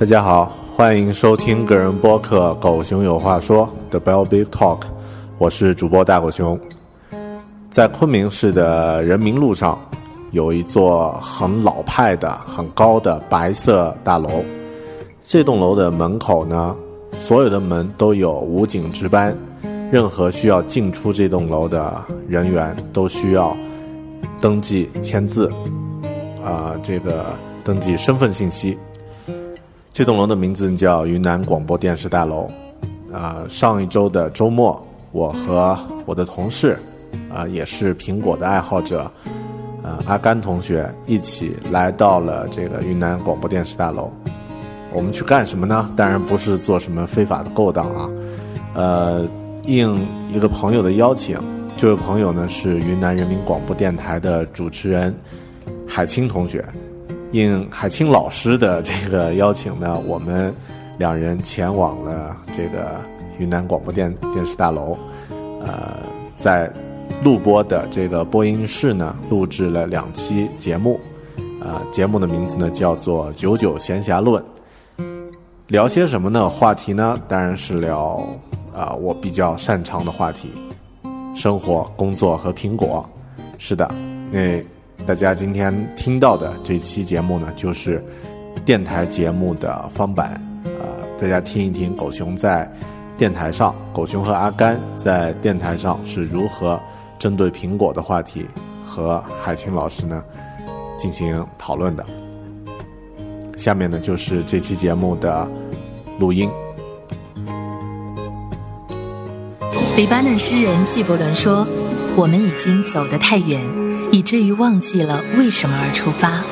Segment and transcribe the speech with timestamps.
[0.00, 4.80] 大家好，欢迎收听个人播客《狗熊有话说》的 Bell Big Talk，
[5.36, 6.58] 我是主播大狗熊。
[7.70, 9.78] 在昆明市的人民路上，
[10.30, 14.30] 有一座很老派的、很高的白色大楼。
[15.22, 16.74] 这栋楼的门口呢，
[17.18, 19.36] 所有的门都有武警值班，
[19.92, 23.54] 任何需要进出这栋楼的人员都需要
[24.40, 25.52] 登记签字，
[26.42, 27.26] 啊，这个
[27.62, 28.78] 登记身份信息。
[29.92, 32.50] 这栋楼的名字叫云南广播电视大楼。
[33.12, 36.78] 啊，上一周的周末，我和我的同事，
[37.28, 39.10] 啊，也是苹果的爱好者，
[39.82, 44.08] 呃，阿甘同学一起来到了这个云南广播电视大楼。
[44.92, 45.90] 我们去干什么呢？
[45.96, 48.10] 当然不是做什么非法的勾当啊。
[48.74, 49.28] 呃，
[49.64, 50.00] 应
[50.32, 51.36] 一个朋友的邀请，
[51.76, 55.12] 这位朋友呢是云南人民广播电台的主持人
[55.84, 56.64] 海清同学。
[57.32, 60.52] 应海清老师的这个邀请呢，我们
[60.98, 63.00] 两人前往了这个
[63.38, 64.98] 云南广播电电视大楼，
[65.64, 65.98] 呃，
[66.36, 66.68] 在
[67.22, 70.98] 录播的这个播音室呢，录制了两期节目，
[71.60, 74.42] 呃，节目的名字呢叫做《九九闲暇论》，
[75.68, 76.48] 聊些什么呢？
[76.48, 78.26] 话题呢，当然是聊
[78.74, 80.50] 啊我比较擅长的话题，
[81.36, 83.08] 生活、工作和苹果。
[83.56, 83.88] 是的，
[84.32, 84.60] 那。
[85.06, 88.04] 大家今天听到的这期节目呢，就是
[88.64, 90.40] 电台节目的方版。
[90.64, 92.70] 呃，大家听一听狗熊在
[93.18, 96.80] 电台上，狗熊和阿甘在电台上是如何
[97.18, 98.46] 针对苹果的话题
[98.84, 100.22] 和海清老师呢
[100.96, 102.06] 进行讨论的。
[103.56, 105.50] 下面呢就是这期节目的
[106.20, 106.48] 录音。
[109.96, 111.66] 黎巴嫩诗人纪伯伦说
[112.16, 113.60] ：“我们已经走得太远。”
[114.20, 116.44] 以至于忘记了为什么而出发。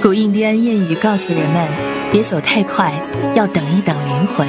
[0.00, 1.68] 古印第安谚语告诉人们：
[2.12, 2.94] 别走太快，
[3.34, 4.46] 要等一等灵魂。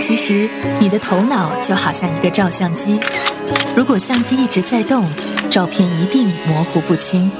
[0.00, 0.48] 其实，
[0.78, 2.98] 你的头脑就好像一个照相机，
[3.76, 5.06] 如果相机一直在动，
[5.50, 7.30] 照片一定模糊不清。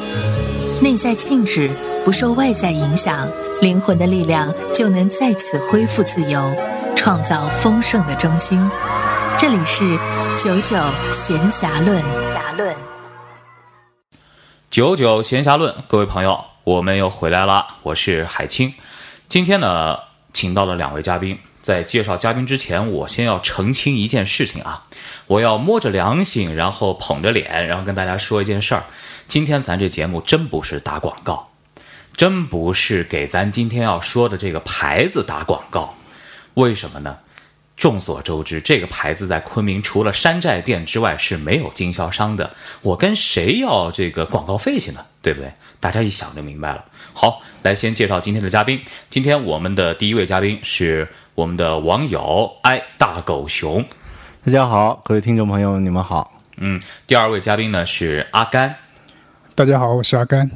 [0.83, 1.71] 内在静止，
[2.05, 3.27] 不受外在影响，
[3.63, 6.55] 灵魂的力量就能再次恢复自由，
[6.95, 8.61] 创造丰盛的中心。
[9.39, 9.99] 这里是
[10.37, 10.77] 九九
[11.11, 12.05] 闲暇论。
[14.77, 17.79] 九九闲暇论，各位朋友，我们又回来了。
[17.83, 18.75] 我是海清，
[19.27, 20.01] 今天呢，
[20.35, 21.39] 请到了两位嘉宾。
[21.63, 24.85] 在介绍嘉宾之前，我先要澄清一件事情啊，
[25.29, 28.85] 我要摸着良心，然后捧着脸，然后跟大家说一件事儿。
[29.27, 31.49] 今天咱这节目真不是打广告，
[32.15, 35.95] 真不是给咱今天要说的这个牌子打广告。
[36.53, 37.17] 为什么呢？
[37.77, 42.55] 众所周知，这个牌子在昆明除了山寨店之外是没有经销商的。
[42.81, 45.05] 我跟谁要这个广告费去呢？
[45.21, 45.53] 对不对？
[45.79, 46.85] 大家一想就明白了。
[47.13, 48.81] 好，来先介绍今天的嘉宾。
[49.11, 53.85] 今天我们的第一位嘉宾是我们的网友爱大狗熊。
[54.43, 56.41] 大家好，各位听众朋友，你们好。
[56.57, 58.75] 嗯，第二位嘉宾呢是阿甘。
[59.55, 60.51] 大家好，我是阿甘。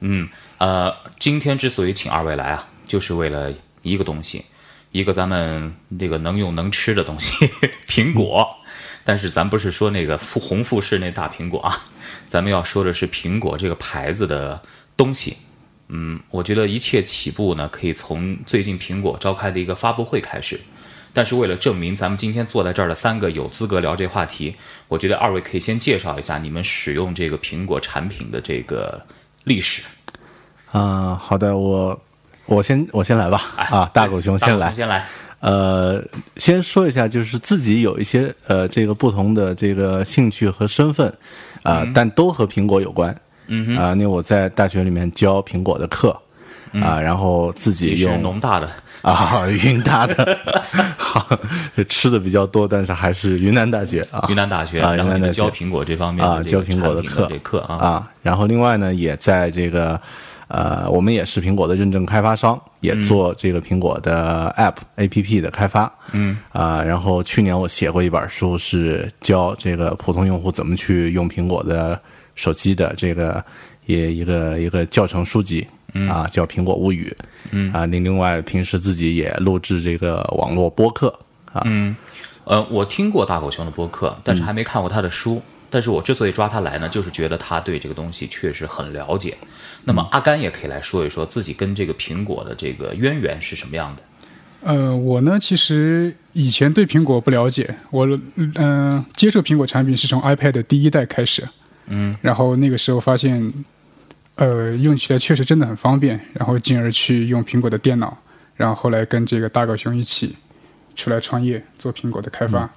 [0.00, 0.28] 嗯，
[0.58, 3.52] 呃，今天之所以请二位来啊，就是为了
[3.82, 4.44] 一个东西。
[4.94, 7.34] 一个咱们这个能用能吃的东西，
[7.88, 8.48] 苹果，
[9.02, 11.84] 但是咱不是说那个富红富士那大苹果啊，
[12.28, 14.62] 咱们要说的是苹果这个牌子的
[14.96, 15.36] 东西。
[15.88, 20.60] 嗯，我觉得一切起步呢，可以从最近苹果召开的一个发布会开始。
[21.12, 24.54] 但是为了证明咱们今天坐在这儿的三个有资格聊这话题，
[24.86, 29.04] 我觉得二位可以先介绍一下你们使用这个苹果产品的这个
[29.42, 29.82] 历史。
[30.70, 32.00] 啊、好的，我
[32.46, 33.42] 我先我先来吧。
[33.56, 34.72] 哎啊，大狗熊先来。
[34.72, 35.06] 先来。
[35.40, 36.02] 呃，
[36.36, 41.12] 先说一下，就是自己有一些呃这个不同的这个兴趣和身份，
[41.62, 43.14] 啊、但都和苹果有关。
[43.46, 46.18] 嗯啊、那我在大学里面教苹果的课，
[46.82, 48.70] 啊、然后自己你是用农大的，
[49.02, 50.38] 啊，云大的，
[50.96, 51.28] 好，
[51.90, 57.26] 吃的比较多，但是还是云南大学啊，云南大学，啊，云南教苹果这方面啊，教苹果产品课。
[57.28, 60.00] 这课啊，啊，然后另外呢，也在这个
[60.48, 72.00] 呃，我们也是苹果的认证开发商，也做这个苹果的 App、APP 的开发，嗯啊，然后去年我写过一本书，是教这个普通用户怎么去用苹果的
[72.34, 73.44] 手机的这个
[73.86, 75.66] 也一个一个教程书籍。
[75.96, 77.16] 嗯啊，叫《苹果物语》。
[77.52, 81.06] 嗯啊，您另外，平时自己也录制这个网络播客
[81.52, 81.62] 啊。
[81.66, 81.94] 嗯，
[82.42, 85.40] 呃，我听过大狗熊的播客，但是还没看过他的书。
[85.74, 89.36] 但是我之所以抓他来呢，就是觉得他对这个东西确实很了解。
[89.82, 94.02] 那么阿甘也可以来说一说自己跟这个苹果的这个渊源是什么样的。
[94.62, 98.06] 呃，我呢其实以前对苹果不了解，我
[98.36, 101.42] 嗯、呃接触苹果产品是从 iPad 第一代开始，
[101.88, 103.52] 嗯，然后那个时候发现，
[104.36, 108.16] 呃，用起来确实真的很方便，然后进而去用苹果的电脑，
[108.54, 110.36] 然后后来跟这个大狗熊一起
[110.94, 112.70] 出来创业做苹果的开发。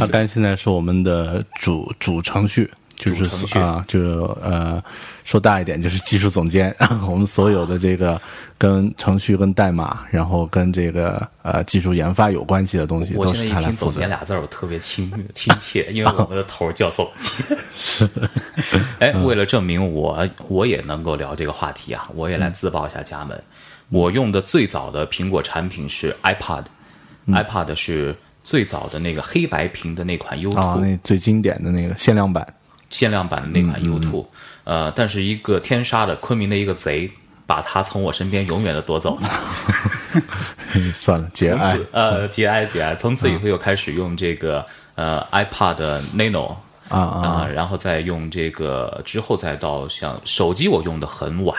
[0.00, 4.82] 阿甘现在是我们的主主程序，就是啊，就呃
[5.24, 6.74] 说大一点就是技术总监。
[7.08, 8.20] 我们所有的这个
[8.58, 14.08] 跟程序、跟代码，然后跟这个呃技术研发有关系的东西，我都是现在一听“总监”。
[14.10, 17.58] 俩字儿，我特别亲亲切，因为我们的头叫总监。
[17.74, 18.08] 是，
[18.98, 23.40] 哎，为了证明我我也能够聊这个话题啊，我也来自报一下家门。
[23.88, 28.16] 我用的最早的苹果产品是 iPad，iPad、是
[28.46, 32.46] 最早的那个黑白屏的那款 U2，、啊，那最经典的那个限量版，
[32.88, 34.24] 限量版的那款 U2，、
[34.62, 37.10] 呃，但是一个天杀的昆明的一个贼，
[37.44, 39.28] 把它从我身边永远的夺走了。
[40.94, 41.76] 算了，节哀。
[41.90, 44.64] 呃节哀节哀，从此以后又开始用这个
[44.94, 46.54] 呃 iPad Nano
[46.88, 47.26] 啊啊。
[47.26, 51.58] 啊，然后再用这个之后再到像手机，我用的很晚，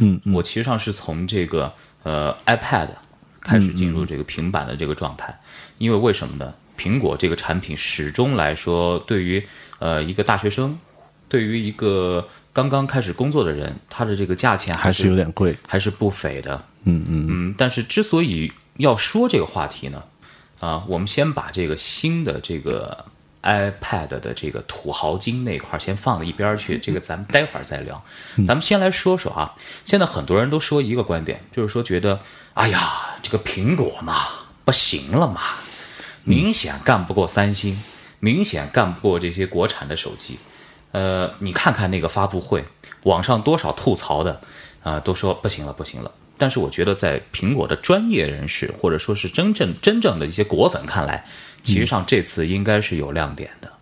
[0.00, 1.72] 嗯，我其实上是从这个
[2.02, 2.88] 呃 iPad
[3.40, 5.34] 开始进入这个平板的这个状态，
[5.78, 6.54] 因为为什么呢？
[6.78, 9.42] 苹果这个产品始终来说，对于
[9.78, 10.78] 呃一个大学生，
[11.28, 15.56] 对于一个刚刚开始工作的人，它的这个价钱还是有点贵。
[15.66, 16.62] 还是不菲的。
[16.84, 20.02] 嗯嗯嗯，但是之所以要说这个话题呢，
[20.60, 23.04] 啊，我们先把这个新的这个
[23.42, 28.04] iPad 的这个土豪金那块儿先放到一边儿去，这个咱们待会儿再聊。
[28.46, 32.20] 咱们先来说说啊，现在很多人都说一个观点，就是说觉得，
[32.54, 34.14] 哎呀，这个苹果嘛
[34.64, 35.40] 不行了嘛，
[36.26, 37.80] 明显干不过三星，
[38.18, 40.38] 明显干不过这些国产的手机。
[40.90, 42.64] 呃，你看看那个发布会，
[43.04, 44.40] 网上多少吐槽的，
[44.82, 46.10] 啊、都说不行了，不行了。
[46.36, 51.24] 但是我觉得，在苹果的专业人士或者说是真正真正的一些果粉看来，
[51.62, 53.72] 其实上这次应该是有亮点的。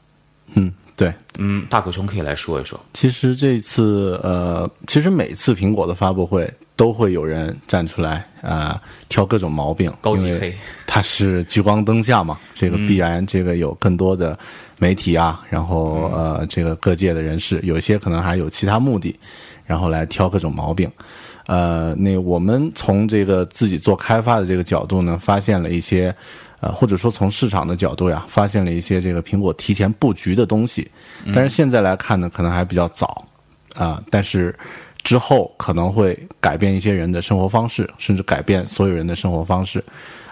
[0.55, 1.13] 嗯，对。
[1.39, 2.79] 嗯，大狗熊可以来说一说。
[2.93, 10.55] 其实这次呃，其实每次苹果的发布会都会有人站出来啊、呃挑各种毛病，高级黑
[10.87, 14.37] 它是聚光灯下嘛，这个必然这个有更多的
[14.79, 19.17] 媒体啊，然后呃这个各界的人士，有一些可能还有其他目的，
[19.65, 20.91] 然后来挑各种毛病。
[21.47, 26.15] 呃，那我们从这个自己做开发的这个角度呢，发现了一些，
[26.65, 30.91] 呃，或者说从市场的角度呀，发现了一些这个苹果提前布局的东西。
[31.35, 33.23] 但是现在来看呢，可能还比较早
[33.75, 34.57] 啊、但是
[35.03, 39.85] 之后可能会改变一些人的生活方式，甚至改变所有人的生活方式。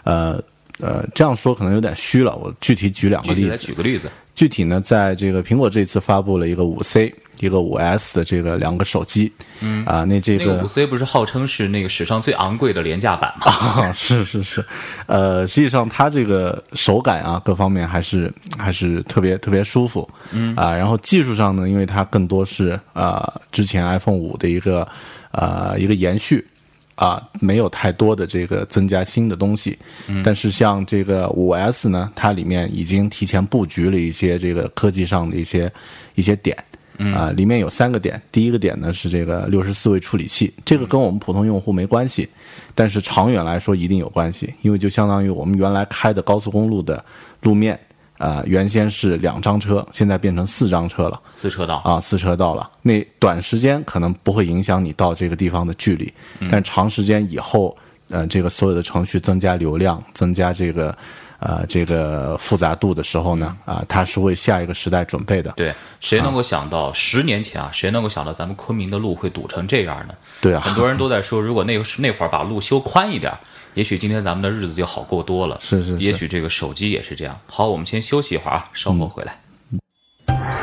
[0.05, 0.41] 呃
[0.79, 3.67] 呃，这样说可能有点虚了，我具体举两个具体来例子。
[3.67, 4.09] 举个例子。
[4.35, 9.31] 具体呢，在这个苹果这次发布了一个五 C、一个五 S 的这个两个手机，
[9.61, 9.85] 嗯。
[9.85, 13.47] 啊，那这个五 C 不是号称是那个史上最昂贵的廉价版吗？
[13.83, 14.65] 啊，是是是，
[15.07, 20.55] 呃，实际上它这个手感啊，各方面还是还是特别特别舒服，嗯。
[20.55, 24.87] 啊，然后技术上呢，因为它更多是啊、之前 iPhone 五的一个
[25.33, 26.47] 啊一个延续。
[26.95, 29.77] 啊，没有太多的这个增加新的东西，
[30.23, 35.73] 但是像这个五 S 呢，它里面已经提前布局了一些这个科技上的一些
[36.15, 36.57] 一些点，
[36.99, 38.21] 啊、里面有三个点。
[38.31, 42.29] 第一个点呢是这个六十四位处理器，这个跟我们普通用户没关系，
[42.75, 47.05] 但是长远来说一定有关系，因为就相当于我们原来开的高速公路的
[47.41, 47.79] 路面，
[48.19, 51.21] 呃，原先是两张车，现在变成四张车了。
[51.27, 51.77] 四车道。
[51.79, 52.71] 啊，四车道了。
[52.83, 56.13] 那短时间可能不会影响你到这个地方的距离，
[56.51, 57.77] 但长时间以后，
[58.11, 60.97] 呃，这个所有的程序增加流量，增加这个
[61.43, 65.53] 呃这个复杂度的时候呢，啊，它是为下一个时代准备的。
[65.57, 70.15] 对，谁能够想到十年前啊，谁能够想到咱们昆明的路会堵成这样呢？
[70.41, 73.33] 对啊，很多人都在说，如果那个那会儿把路修宽一点，
[73.75, 75.59] 也许今天咱们的日子就好过多了。
[75.61, 77.39] 是是是也许这个手机也是这样。
[77.47, 79.39] 好，我们先休息一会儿啊，稍后回来。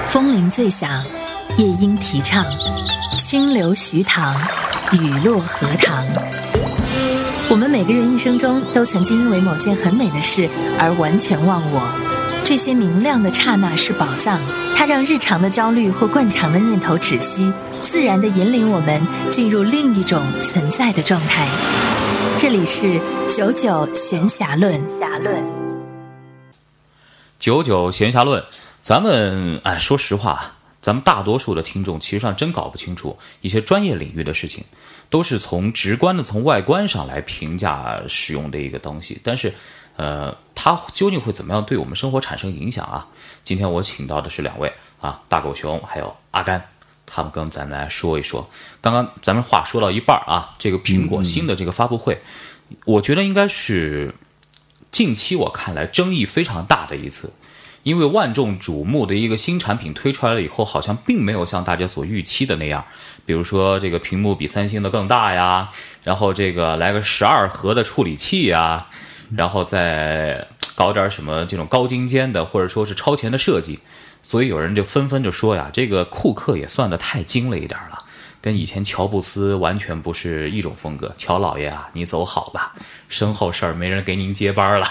[0.06, 0.90] 风铃最响，
[1.58, 2.44] 夜莺啼唱，
[3.16, 4.36] 清流徐塘，
[4.92, 6.49] 雨落荷塘。
[7.80, 11.90] 每个人一生中都曾经因为某件很美的事而完全忘我。
[12.44, 14.38] 这些明亮的刹那是宝藏，
[14.76, 21.48] 它让日常的焦虑或惯常的念头止息，自然地引领我们进入另一种存在的状态。
[22.38, 24.86] 这里是九九闲暇论。
[24.86, 25.42] 暇论。
[27.40, 28.44] 九九闲暇论，
[28.82, 34.66] 咱们哎，说实话，咱们大多数的听众其实上真搞不清楚一些专业领域的事情，
[35.10, 39.20] 都是从直观的从外观上来评价使用的一个东西。
[39.24, 39.54] 但是，
[39.96, 43.08] 呃，它究竟会怎么样对我们生活产生影响啊？
[43.44, 46.64] 今天我请到的是两位啊，大狗熊还有阿甘，
[47.06, 48.50] 他们跟咱们来说一说。
[48.82, 52.22] 刚刚咱们话说到一半啊，这个苹果新的这个发布会，
[52.86, 54.14] 我觉得应该是
[54.92, 57.32] 近期我看来争议非常大的一次。
[57.90, 62.86] 因为万众瞩目的一个新产品推出来了以后，好像并没有像大家所预期的那样，
[63.26, 65.68] 比如说这个屏幕比三星的更大呀，
[66.04, 68.86] 然后这个来个十二核的处理器呀，
[69.36, 73.80] 然后再搞点什么这种高精尖的或者说是超前的设计，
[74.22, 77.98] 所以有人就纷纷就说呀，这个库克也算得太精了一点了，
[78.40, 81.12] 跟以前乔布斯完全不是一种风格。
[81.18, 82.76] 乔老爷啊，你走好吧，
[83.08, 84.88] 身后事儿没人给您接班了，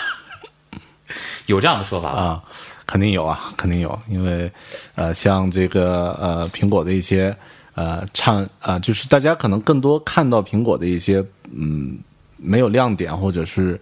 [1.46, 2.18] 有这样的说法吗？
[2.18, 2.42] 啊，
[2.88, 4.50] 肯定有啊，肯定有，因为
[4.94, 7.36] 呃，像这个呃，苹果的一些
[7.74, 11.22] 呃唱啊、就是大家可能更多看到苹果的一些
[11.54, 11.98] 嗯
[12.38, 13.78] 没有亮点或者是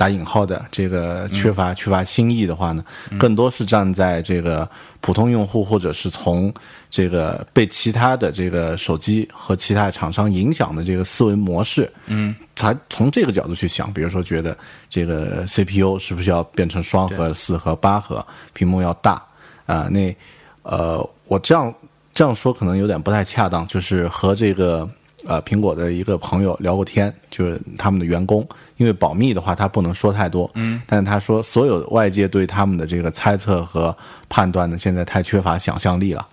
[0.00, 2.82] 打引号的这个缺乏、缺乏新意的话呢，
[3.18, 4.66] 更多是站在这个
[5.02, 6.50] 普通用户或者是从
[6.88, 14.56] 这个被其他的这个手机和其他厂商影响的这个思维模式，嗯，才从这个角度去想，比如说觉得
[14.88, 19.22] 这个 CPU 是不是要变成双核、四核、八核，屏幕要大
[19.66, 20.16] 啊、那
[20.62, 21.70] 呃，我这样
[22.14, 24.88] 这样说可能有点不太恰当，就是和这个
[25.26, 28.46] 呃苹果的一个朋友聊过天，就是他们的员工，
[28.76, 33.96] 因为保密的话他不能说太多，嗯，但是他说所有外界对他们的这个猜测和
[34.28, 36.26] 判断呢，现在太缺乏想象力了。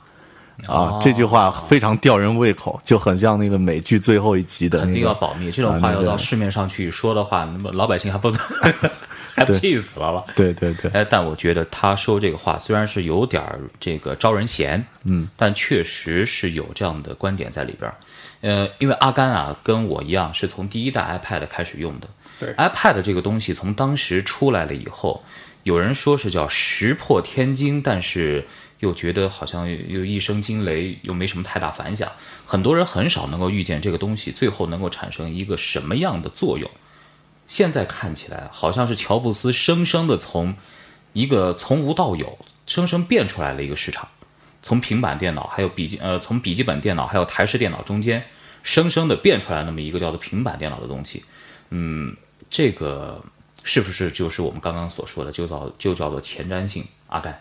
[0.66, 8.32] 啊，这句话非常吊人胃口，就很像那个美剧最后一集的、那个，肯定要保密，这种话要到市面上去说的话，那么老百姓还不
[9.36, 10.24] 还不气死了吧？
[10.36, 17.96] 对对对，哎，但我觉得他说这个话虽然是有点儿这个招人嫌，嗯，但确实是有这样的观点在里边儿。
[18.42, 22.08] 呃，因为阿甘啊跟我一样是从第一代 iPad 开始用的，
[22.40, 25.24] 对，iPad 这个东西从当时出来了以后，
[25.64, 28.48] 有人说是叫石破天惊，但是
[28.80, 32.12] 又觉得好像又一声惊雷，又没什么太大反响。
[32.46, 36.70] 很多人很少能够预见这个东西最后能够产生一个什么样的作用。
[37.48, 40.54] 现在看起来好像是乔布斯生生的从
[41.14, 44.08] 一个从无到有，生生变出来了一个市场，
[44.68, 48.22] 从平板电脑还有笔记呃从笔记本电脑还有台式电脑中间，
[48.64, 51.24] 生生的变出来那么一个叫做平板电脑的东西。
[51.70, 52.14] 嗯，
[52.50, 53.24] 这个
[53.64, 56.84] 是不是就是我们刚刚所说的，就叫就叫做前瞻性？
[57.08, 57.34] 阿甘，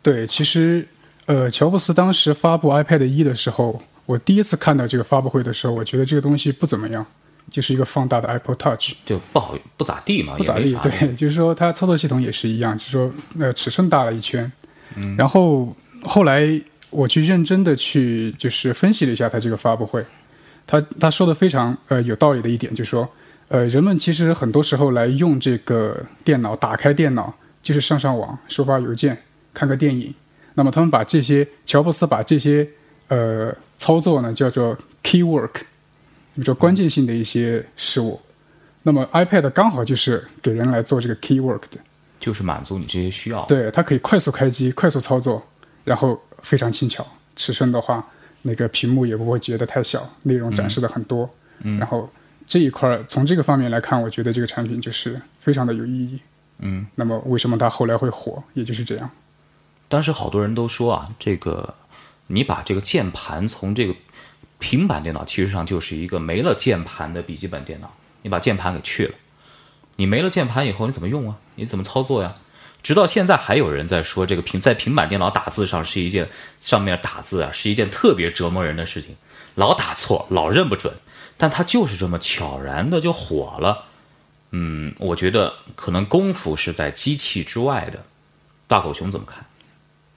[0.00, 0.86] 对，其实，
[1.26, 7.04] 呃，乔布斯当时发布 iPad 一的时候，我第一次看到这个发布会的时候，我觉得这个东西不怎么样，
[7.50, 10.72] 就是一个放大的 Apple Touch，就不好不咋地嘛，不咋地。
[10.76, 14.50] 对，就是说它操作系统也是一样，就是说呃尺寸大了一圈。
[14.94, 15.16] 嗯。
[15.16, 16.48] 然后后来
[16.90, 20.04] 我去认真的去就是分析了一下他这个发布会，
[20.66, 23.08] 他他说的非常呃有道理的一点就是说，
[23.48, 29.20] 呃人们其实很多时候来用这个电脑，打开电脑就是上上网、收发邮件、
[29.52, 30.14] 看个电影。
[30.54, 32.68] 那么他们把这些乔布斯把这些
[33.08, 38.20] 呃操作呢叫做 key work，比如说关键性的一些事物。
[38.84, 41.78] 那么 iPad 刚好就是给人来做这个 key work 的，
[42.20, 43.44] 就是满足你这些需要。
[43.46, 45.42] 对，它可以快速开机、快速操作，
[45.84, 47.06] 然后非常轻巧。
[47.36, 48.04] 尺寸的话，
[48.42, 51.28] 那个屏幕也不会觉得太小，内容展示的很多。
[51.60, 52.10] 嗯，然后
[52.46, 56.20] 这一块儿从这个方面来看，我觉得这个产品就是非常的有意义。
[56.58, 59.10] 嗯，那么为什么它后来会火，也就是这样。
[59.88, 61.74] 当时好多人都说啊，这个
[62.28, 63.94] 你把这个键盘从这个
[64.58, 69.14] 平板电脑，其实上就是一个没了键盘的笔记本电脑，你把键盘给去了，
[69.96, 71.36] 你没了键盘以后，你怎么用啊？
[71.56, 72.34] 你怎么操作呀？
[72.84, 76.28] 直到现在还有人在说，这个平在平板电脑打字上是一件
[76.60, 79.16] 上面打字啊是一件特别折磨人的事情，
[79.56, 80.92] 老打错，老认不准，
[81.38, 83.86] 但它就是这么悄然的就火了。
[84.50, 87.98] 嗯，我觉得可能功夫是在机器之外的。
[88.68, 89.44] 大狗熊怎么看？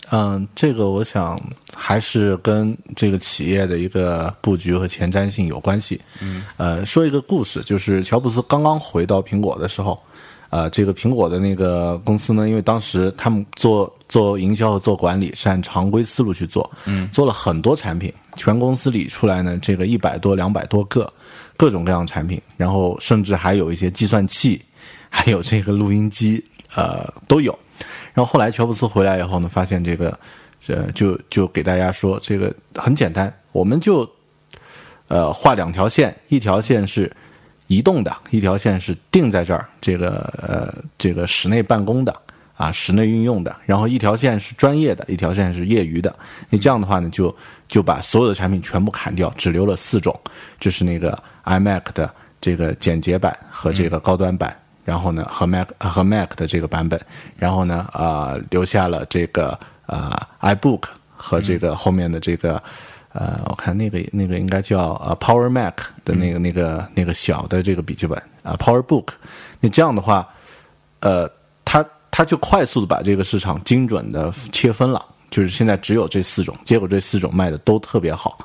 [0.09, 1.38] 嗯，这个我想
[1.74, 6.00] 还是跟这个企业的一个布局和前瞻性有关系。
[6.21, 10.01] 嗯，呃，说一个故事，就是乔布斯刚刚回到苹果的时候，
[10.49, 21.11] 呃，这个苹果的那个公司呢，因为当时他们做做营销和做管理是按常规思路去做，嗯，做了很多产品，全公司理出来呢，这个一百多、两百多个
[21.57, 24.61] 各种各样的产品，然后甚至还有一些计算器，
[25.09, 26.43] 还有这个录音机，
[26.75, 27.57] 呃，都有。
[28.13, 30.17] 然后后来乔布斯回来以后呢，发现这个，
[30.67, 34.09] 呃，就就给大家说，这个很简单，我们就，
[35.07, 37.11] 呃，画两条线，一条线是
[37.67, 42.15] 移动的，一条线是定在这儿，这个呃，这个室内办公的
[42.55, 46.13] 啊，室内运用的，然后一条线是专业的，一条线是业余的。
[46.50, 47.36] 你这样的话呢，就
[47.67, 50.19] 就把所有的产品全部砍掉，只留了四种，
[50.59, 54.55] 就是那个 iMac 的这个简洁版和这个高端版。
[54.86, 56.97] 然后呢，和 Mac 和 Mac 的这个版本，
[57.36, 60.83] 然后呢，呃，留下了这个呃 iBook
[61.13, 62.63] 和这个后面的这个
[63.17, 65.74] 呃，我看那个那个应该叫呃 Power Mac
[66.05, 69.07] 的那个那个那个小的这个笔记本啊 Power Book。
[69.59, 70.27] 那这样的话，
[71.00, 71.27] 呃，
[71.65, 78.38] 它它就快速的把这个市场精准的切分了，就是现在只有这四种，结果这四种卖的都特别好，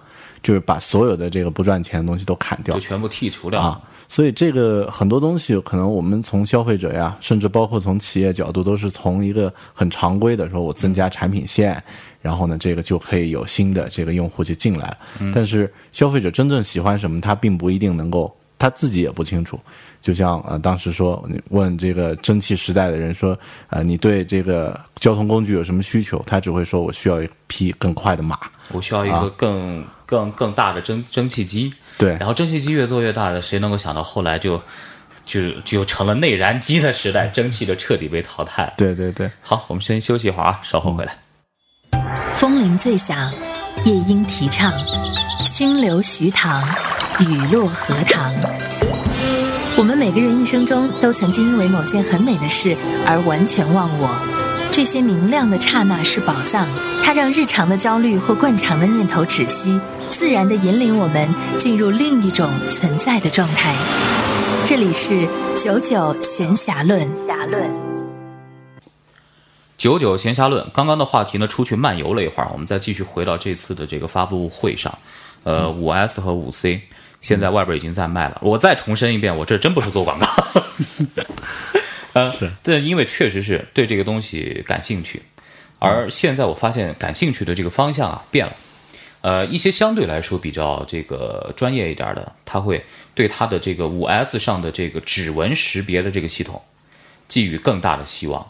[0.42, 3.78] 就是把所有的这个不赚钱的东西都砍掉，就全部剔除掉啊。
[4.08, 11.82] 所以这个很多东西，可能我们从消费者呀，甚至包括从企业角度，都是从一个很常规的说，我增加产品线，
[12.22, 14.98] 然后呢，这个就可以有新的这个用户就进来了。
[15.34, 19.60] 但是消费者真正喜欢什么，他并不一定能够，他自己也不清楚。
[20.00, 23.38] 就像呃，当时说问这个蒸汽时代的人说，
[23.68, 26.20] 呃，你对这个交通工具有什么需求？
[26.26, 28.36] 他只会说我需要一匹更快的马，
[28.72, 31.72] 我需要一个更更更大的蒸蒸汽机。
[31.98, 34.60] 对，然后蒸汽机越做越大的，谁能够想到后来就
[35.24, 38.74] 就就成了内燃机的时代，蒸汽就彻底被淘汰。
[38.76, 41.16] 对对对，好，我们先休息一会儿啊，稍后回来。
[42.34, 43.30] 风铃最响，
[43.84, 44.72] 夜莺啼唱，
[45.44, 46.62] 清流徐塘，
[47.18, 48.32] 雨落荷塘。
[49.76, 54.14] 我们每个人一生中都曾经因为某件很美的事而完全忘我，
[54.70, 56.68] 这些明亮的刹那是宝藏，
[57.02, 59.80] 它让日常的焦虑或惯常的念头止息。
[60.10, 63.74] 自然地引领我们进入另一种存在的状态。
[64.62, 67.91] 这里是九九闲暇论。
[69.82, 70.64] 九九闲暇论。
[70.72, 74.96] 刚刚的话题呢，出去漫游了一会儿，我们再继续回到这次的这个发布会上。
[75.42, 76.82] 呃，五 S 和五 C
[77.20, 78.38] 现在外边已经在卖了。
[78.42, 80.26] 我再重申一遍，我这真不是做广告。
[82.14, 82.52] 呃，是。
[82.62, 85.20] 但因为确实是对这个东西感兴趣，
[85.80, 88.54] 而现在我发现感兴趣的这个方向啊变了。
[89.22, 92.84] 呃，一些相对来说比较这个专业一点的，他会
[93.16, 96.62] 对他的这个五 S 上的这个指纹识别的这个系统
[97.26, 98.48] 寄予更大的希望，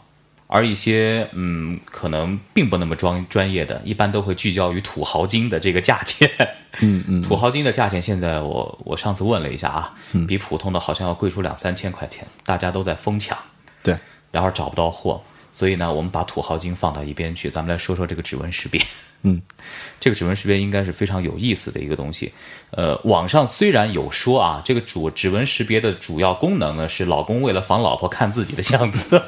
[0.53, 6.29] 而一些嗯，可能并不那么专专业的，一般都会聚焦于土豪金的这个价钱。
[6.81, 9.93] 嗯嗯， 土豪金的价钱现在我我上次问了一下啊，
[10.27, 13.35] 比普通的好像要贵出两三千块钱，大家都在疯抢，
[13.81, 13.97] 对，
[14.29, 15.19] 然后找不到货，
[15.51, 18.79] 所以呢，我们把土豪金放到一边去，咱们来说说这个指纹识别。
[19.25, 19.41] 嗯，
[19.99, 22.31] 这个指纹识别应该是非常有意思的一个东西。
[22.69, 29.19] 呃，网上虽然有说啊，这个主指纹识别的主要功能呢是老公为了防老婆看自己的相子。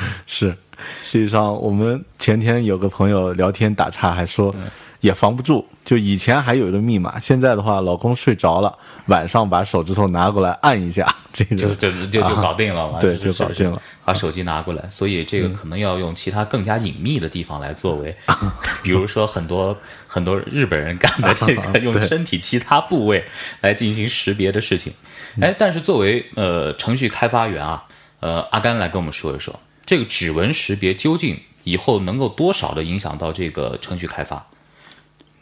[0.26, 0.56] 是，
[1.02, 4.54] 实际上我们前天有个朋友聊天打岔还说。
[5.02, 8.72] 也防不住，就以前还有一个密码，现在的话，老公睡着了，
[9.06, 18.14] 晚上把手指头拿过来按一下，这个就就就就搞定了嘛， 对，就搞定了，把手机拿过来，所以这个可能要用其他更加隐秘的地方来作为，
[18.80, 19.76] 比如说很多
[20.06, 23.24] 很多日本人干的这个用身体其他部位
[23.60, 24.92] 来进行识别的事情，
[25.40, 27.82] 哎，但是作为呃程序开发员啊，
[28.20, 29.58] 呃阿甘来跟我们说一说，
[29.92, 34.46] 这个指纹识别究竟以后能够多少的影响到这个程序开发？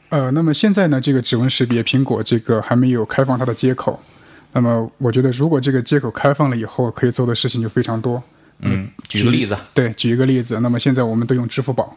[0.09, 4.03] 呃，那么现在呢，这个指纹识别，苹果这个还没有开放它的接口。
[4.53, 8.21] 那么，我觉得如果这个接口开放了以后，可以做的事情就非常多。
[8.59, 9.57] 嗯，举个例子。
[9.73, 10.59] 对，举一个例子。
[10.59, 11.97] 那么现在我们都用支付宝，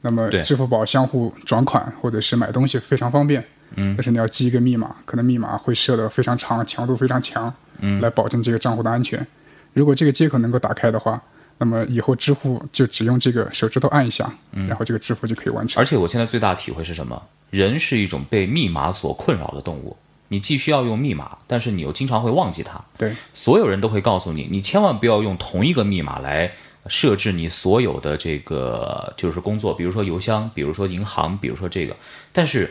[0.00, 3.44] 那么支付宝相互转款或者是买东西非常方便。
[3.76, 3.94] 嗯。
[3.96, 7.54] 但是你要记一个密码，可能密码会设的非常长，强度非常强。
[7.78, 8.00] 嗯。
[8.00, 9.24] 来保证这个账户的安全。
[9.72, 11.22] 如果这个接口能够打开的话。
[11.58, 15.80] 那么以后支付就只用这个手指头按一下，嗯然后这个支付就可以完成。
[15.80, 17.22] 而且我现在最大的体会是什么？
[17.50, 19.96] 人是一种被密码所困扰的动物。
[20.28, 22.84] 你既需要用密码，但是你又经常会忘记它。
[22.98, 26.52] 对，所有人都会告诉你，你千万不要用同一个密码来
[26.88, 31.94] 设置你所有的这个就是工作，比如说邮箱，比如说银行，比如说这个。
[32.32, 32.68] 但是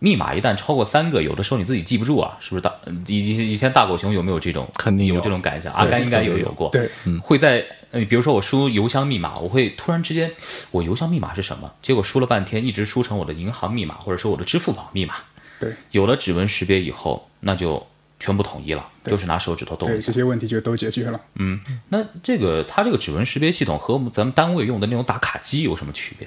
[0.00, 2.74] 密码一旦超过三个，有的时候你自己记不住啊，是不是大？
[3.06, 4.68] 以以以前大狗熊有没有这种？
[4.76, 5.72] 肯定有有这种感想。
[5.74, 6.70] 阿甘应该有有有过。
[6.70, 6.90] 对，
[7.22, 10.30] 会在呃，比如说我输邮箱密码，我会突然之间，
[10.70, 11.70] 我邮箱密码是什么？
[11.82, 15.14] 结果输了半天，一直输成我的银行密码，或者说我的支付宝密码。
[15.58, 17.86] 对有了指纹识别以后，那就
[18.18, 20.10] 全部统一了，就是拿手指头动对，这。
[20.10, 21.20] 些问题就都解决了。
[21.34, 21.60] 嗯，
[21.90, 26.26] 那这个它这个指纹识别系统和我们咱们单位用的那种打卡机有什么区别？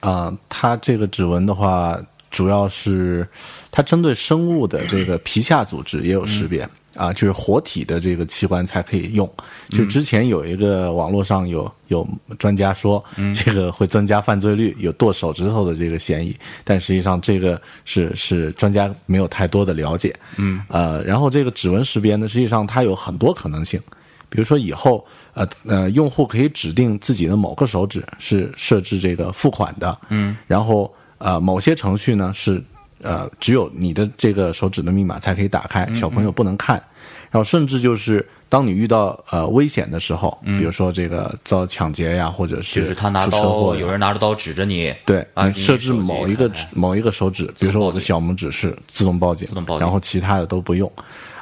[0.00, 3.26] 啊、它这个指纹的话，主要是
[3.70, 6.68] 它针对生物的这个皮下组织也有识别。
[6.94, 9.32] 啊，就是活体的这个器官才可以用。
[9.68, 12.04] 就之前有一个网络上有有
[12.40, 20.12] 专家说，这个会增加犯罪率，有剁手指头的这个嫌疑，但实际上这个是是专家没有太多的了解。
[20.38, 23.80] 嗯，呃，然后这个指纹识别呢，实际上它有很多可能性。
[24.28, 32.62] 比如说以后，呃呃，用户可以指定自己的某个手指是设置这个付款的，嗯，然后呃，某些程序呢是
[33.02, 36.76] 呃只有你的这个手指的密码才可以打开，小朋友不能看，
[37.30, 50.90] 然后甚至就是当你遇到呃危险的时候，比如说这个遭抢劫呀，或者是就是他拿出车祸刀，有人拿着刀指着你，对，啊你你设置某一个看看某一个手指，比如说我的小拇指是自动报警，自动报警然后其他的都不用。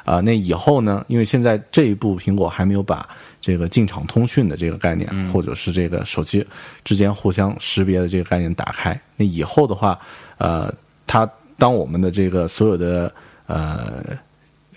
[0.03, 1.03] 啊、那以后呢？
[1.09, 3.05] 因为现在这一步苹果还没有把
[3.39, 6.45] 这个进场通讯的这个概念，嗯或者是这个手机
[6.83, 8.99] 之间互相识别的这个概念打开。
[9.15, 9.99] 那以后的话，
[10.37, 10.73] 呃，
[11.05, 13.13] 它当我们的这个所有的
[13.45, 14.03] 呃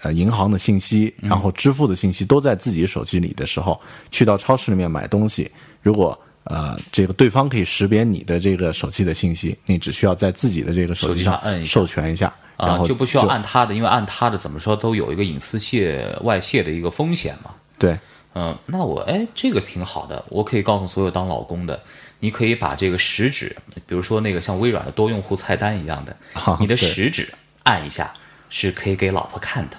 [0.03, 5.51] 呃银行的信息，然后支付的信息都在自己手机里的时候，去到超市里面买东西，
[5.83, 17.51] 如果呃这个对方可以识别你的这个手机的信息，你只需要在自己的这个手手机机上授权一下，然啊，后就不需要按他的，因为按他的怎么说都有一个隐私泄外泄的一个风险嘛。
[17.79, 17.99] 对
[18.35, 21.83] 嗯，那我哎，这个挺好的，我可以告诉所有当老公的，
[22.21, 27.33] 你可以把这个食指，比如说那个像微软的多用户菜单一样的，啊你的食指
[27.64, 28.12] 按一下
[28.49, 29.77] 是可以给老婆看的，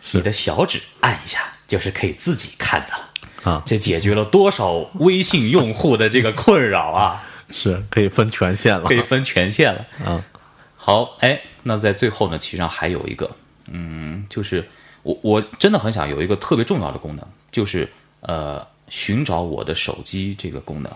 [0.00, 3.52] 是你的小指按一下就是可以自己看的了。
[3.52, 7.24] 啊这解决了多少微信用户的这个困扰啊！
[7.52, 9.86] 是可以分权限了可以分权限了。
[10.04, 10.24] 啊
[10.76, 13.30] 好，哎，那在最后呢，其实上还有一个，
[13.70, 14.68] 嗯，就是
[15.04, 17.24] 我我真的很想有一个特别重要的功能，
[17.56, 17.88] 就是
[18.20, 20.92] 呃，寻找我的手机这个功能。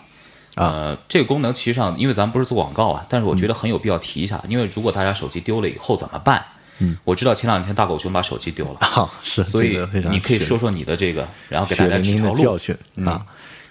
[0.56, 6.44] 呃，这个功能其实上，因为咱们不是做广告啊，但是我觉得很有必要提一下，因为如果大家手机丢了以后怎么办？
[6.80, 9.78] 嗯，我知道前两天大狗熊把手机丢了，啊是，所以
[10.10, 12.58] 你可以说说你的这个，然后给大家指条路。
[13.06, 13.24] 啊。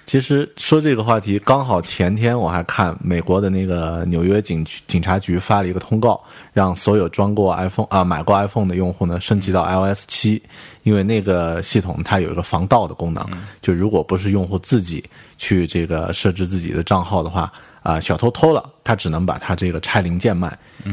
[0.10, 6.20] 其实说这个话题，刚好前天我还看美国的那个纽约警局警察局发了一个通告，
[6.52, 10.42] 让所有装过 iPhone 啊买过 iPhone 的用户呢升级到 iOS 七，
[10.82, 13.24] 因为那个系统它有一个防盗的功能，
[13.62, 15.04] 就如果不是用户自己
[15.38, 17.54] 去这个设置自己的账号的话。
[17.82, 20.48] 啊，小偷偷了，他只能把他这个拆零件卖，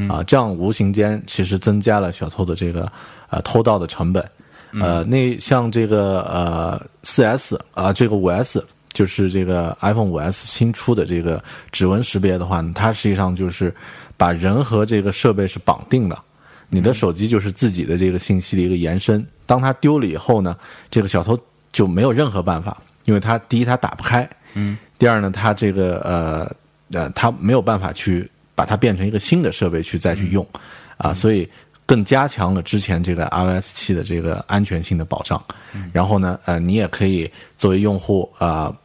[0.09, 2.91] 啊，这样无形间其实增加了小偷的这个
[3.29, 4.25] 呃偷盗的成本，
[4.81, 8.65] 呃，那像这个呃四 S 啊、这个五 S
[8.97, 13.71] 就是这个 iPhone 五 S 新出的这个指纹识别的话呢，它实际上就是
[14.17, 16.19] 把人和这个设备是绑定的，
[16.71, 19.23] 你的手机就是自己的这个信息的一个延伸。
[19.45, 20.57] 当它丢了以后呢，
[20.91, 21.39] 这个小偷
[21.71, 26.51] 就没有任何办法，因为它第一它打不开，嗯，第二呢，它这个呃
[26.99, 30.47] 呃它没有办法去把它变成一个新的设备去再去用，
[30.97, 31.47] 啊，所以
[31.85, 35.39] 更加强了之前这个 iOS 七的这个安全性的保障。
[35.93, 38.49] 然后呢，呃，你也可以作为用户啊。
[38.49, 38.77] 呃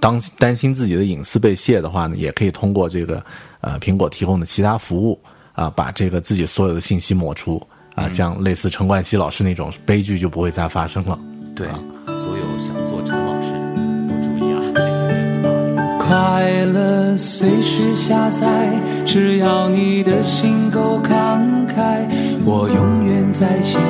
[0.00, 3.24] 当担心自己的隐私被泄的话呢，也可以通过这个
[3.60, 5.18] 呃苹果提供的其他服务
[5.54, 7.60] 啊、把这个自己所有的信息抹除
[7.96, 11.18] 啊，这样类似陈冠希老师那种悲剧就不会再发生了。
[11.56, 11.66] 对，
[12.06, 13.58] 所有想做陈老师的
[14.06, 18.70] 都注意啊，这期节目到这里快乐随时下载，
[19.04, 22.06] 只要你的心够慷慨，
[22.44, 23.82] 我永远在前，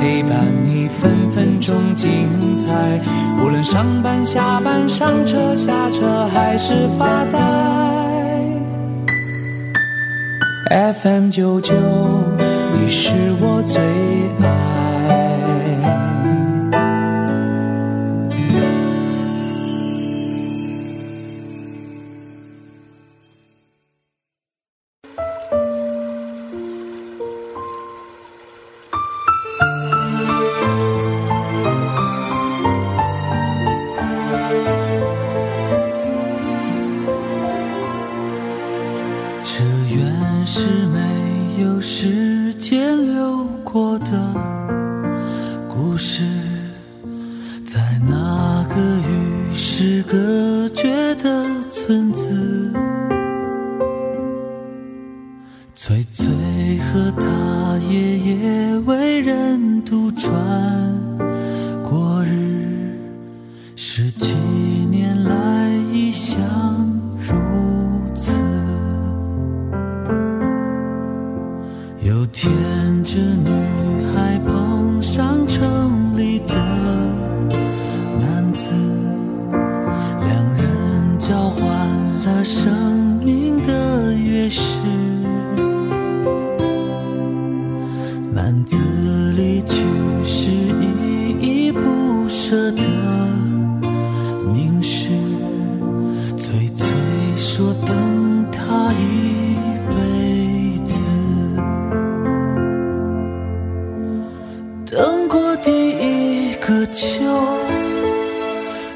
[0.00, 0.32] 陪伴
[0.64, 2.98] 你分分钟精彩。
[3.38, 7.38] 无论上班下班、上车下车，还是发呆。
[10.94, 11.74] FM 九九，
[12.72, 13.82] 你是我最
[14.42, 14.89] 爱。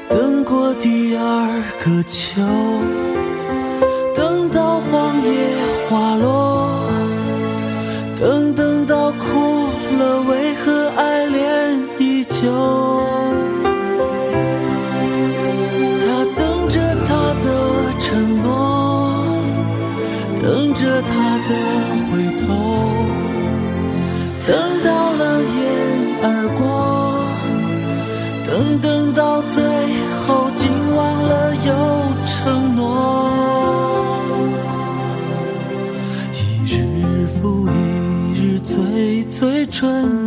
[0.09, 2.41] 等过第二个秋，
[39.75, 40.24] 春。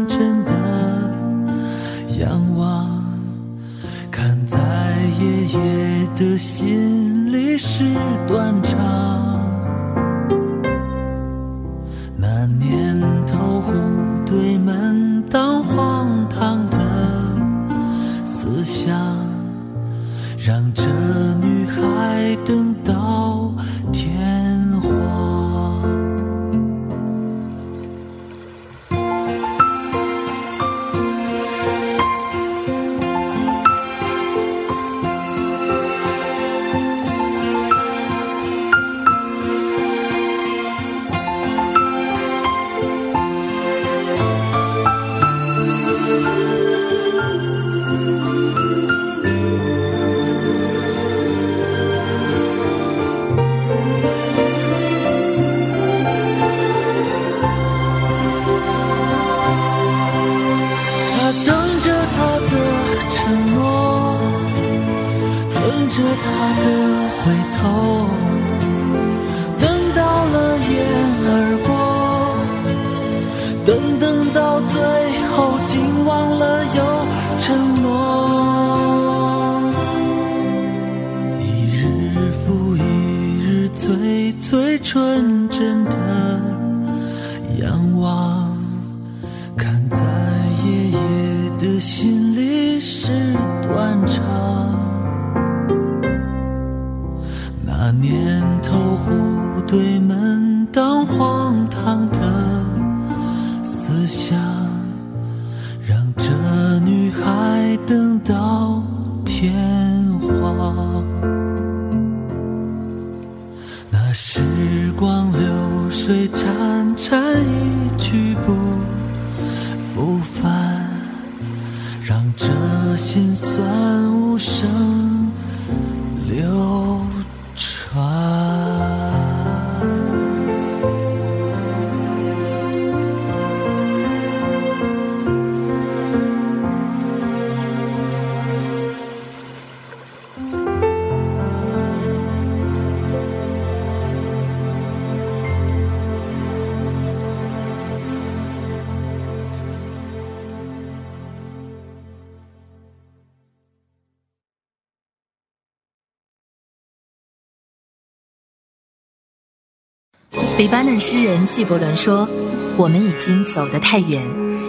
[160.59, 162.29] 黎巴嫩诗人纪伯伦说
[162.77, 164.21] ：“我们已经走得太远，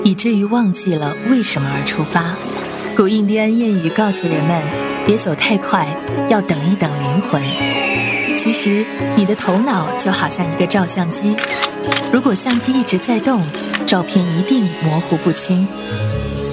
[0.03, 2.35] 以至于忘记了为什么而出发。”
[2.95, 4.61] 古印第安谚语告诉人们
[5.07, 5.87] ：“别走太快，
[6.29, 7.41] 要等一等灵魂。”
[8.37, 11.35] 其实，你的头脑就好像一个照相机，
[12.13, 13.41] 如果相机一直在动，
[13.87, 15.67] 照片一定模糊不清。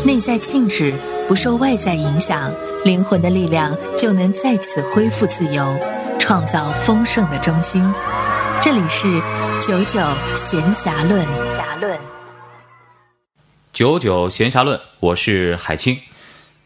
[0.03, 0.94] 内在静止，
[1.29, 2.51] 不受外在影响，
[2.87, 5.77] 灵魂的力量就能再次恢复自由，
[6.18, 7.85] 创造丰盛的中心。
[8.66, 9.07] 这里是
[9.64, 10.00] 九九
[10.35, 11.24] 闲暇论。
[11.57, 11.96] 侠论。
[13.72, 15.96] 九九闲暇论，我是海清。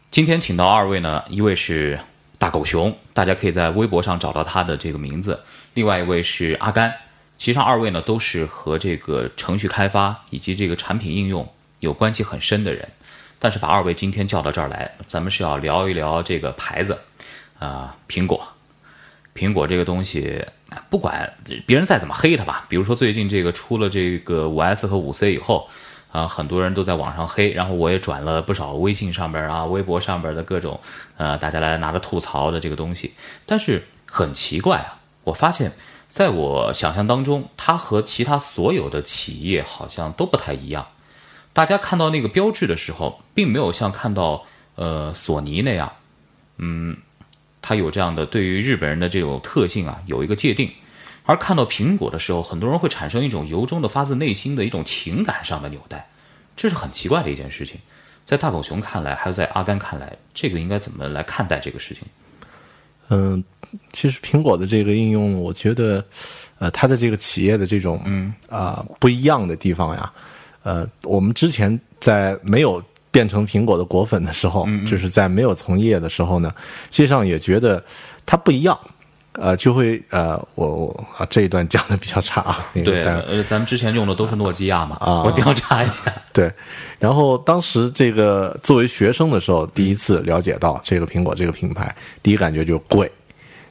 [0.09, 1.99] 今天请到二位呢，一位是
[2.39, 5.35] 大狗熊，大家可以在微博上找到他的这个名字；
[5.75, 6.91] 另外一位是阿甘，
[7.37, 11.47] 其实上二位呢都是和这个程序开发以及这个产品应用
[11.81, 12.89] 有关系很深的人，
[13.37, 16.97] 但是把二位今天叫到这儿来，咱们是要聊一聊这个牌子，
[17.59, 18.43] 啊、苹果。
[19.33, 20.45] 苹果这个东西，
[20.89, 21.33] 不管
[21.65, 25.69] 别人再怎么黑它吧，比如说最近这个出了这个五 S 和五 C 以后，
[26.11, 30.79] 啊、很多人都在网上黑，然后我也转了不少微信上边啊、微博上边的各种，
[31.17, 33.13] 呃，大家来拿着吐槽的这个东西。
[33.45, 35.71] 但是很奇怪啊，我发现，
[36.09, 40.87] 在我想象当中，它和其他所有的企业好像都不太一样。
[41.53, 44.43] 大家看到那个标志的时候，并没有像看到
[44.75, 45.91] 呃索尼那样，
[46.57, 46.97] 嗯，
[47.61, 50.71] 它有这样的对于日本人的这种特性啊，有一个界定。
[51.23, 56.09] 而看到苹果的时候，很多人会产生一种由衷的、发自内心的一种情感上的纽带，
[56.57, 57.79] 这是很奇怪的一件事情。
[58.25, 62.03] 在大狗熊看来，还有在阿甘看来，这个应该怎么来看待这个事情？
[63.09, 63.43] 嗯，
[63.93, 66.03] 其实苹果的这个应用，我觉得，
[66.59, 70.11] 呃，它的这个企业的这种嗯啊、不一样的地方呀，
[70.63, 76.51] 呃，我们之前在没有变成苹果的果粉的时候，就是在没有从业的时候呢，
[76.89, 77.83] 实际上也觉得
[78.25, 78.77] 它不一样。
[79.33, 86.13] 呃，就会呃，我我啊这一段讲的比较差啊， 那个对，但呃，咱们之前用的都是诺基亚嘛，啊我调查一下。
[86.33, 86.51] 对，
[86.99, 93.09] 然后当时这个作为学生的时候，第一次了解到这个苹果这个品牌，第一感觉就是贵，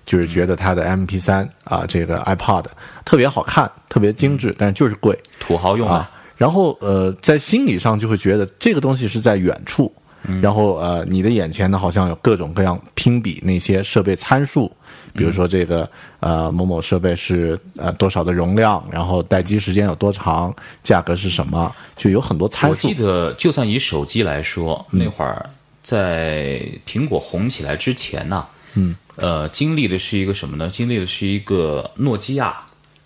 [0.07, 2.65] 就是觉得它的 MP 三啊，这个 iPod
[3.05, 6.11] 特别好看，特别精致，但是就是贵土豪用啊。
[6.41, 9.93] 然后呃，在心理上就会觉得这个东西是在远处，
[10.41, 14.73] 然后呃，你的眼前呢好像有各种各样拼比那些设备参数。
[15.13, 15.87] 比如说这个
[16.21, 22.99] 呃某某设备是呃多少的容量，然后待机时间有多长，价格是什么，就有很多参数我记。
[22.99, 25.51] 得，就算以手机来说，那会儿
[25.83, 30.71] 在苹果红起来之前呢，嗯，呃，经历的是一个什么呢？
[30.71, 32.57] 经历的是一个诺基亚、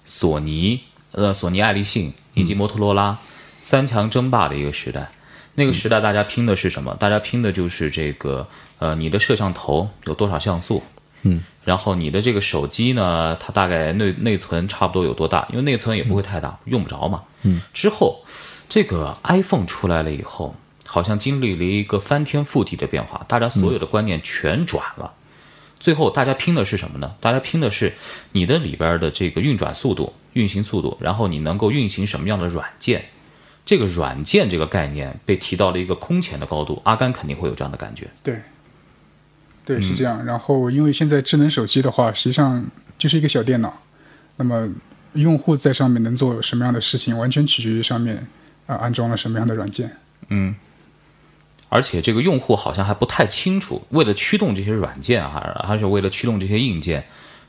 [0.04, 0.78] 索尼、
[1.10, 3.16] 呃，索尼爱立信以及摩托罗拉、
[3.60, 5.10] 三强争霸的一个时代。
[5.54, 6.94] 那个时代，大家拼的是什么？
[6.98, 8.46] 大家拼的就是这个，
[8.80, 10.82] 呃，你的摄像头有多少像素？
[11.22, 15.46] 嗯，然后你的这个手机呢，它大概内内存差不多有多大？
[15.50, 17.22] 因为内存也不会太大，用不着嘛。
[17.42, 18.24] 嗯，之后
[18.68, 25.12] 这个 iPhone 出来了以后，好像经历了一个翻天覆地的变化，大家所有的观念全转了。
[25.84, 27.14] 最后大家拼的是什么呢？
[27.20, 27.92] 大家拼的是
[28.32, 33.04] 你的里边的这个运转速度、运行速度，然后你能够运行什么样的软件。
[33.66, 38.08] 这个软件这个概念被提到了一个空前的高度，阿甘肯定会有这样的感觉。
[38.22, 38.40] 对，
[39.66, 40.24] 对，是这样。
[40.24, 42.64] 然后，因为现在智能手机的话，实际上
[42.96, 43.82] 就是一个小电脑，
[44.36, 44.66] 那么
[45.12, 48.26] 用户在上面能做什么样的事情，完全取决于上面
[48.66, 49.94] 啊、安装了什么样的软件。
[50.30, 50.54] 嗯，
[51.68, 57.04] 而且这个用户好像还不太清楚，为了驱动这些软件啊，还是为了驱动这些硬件，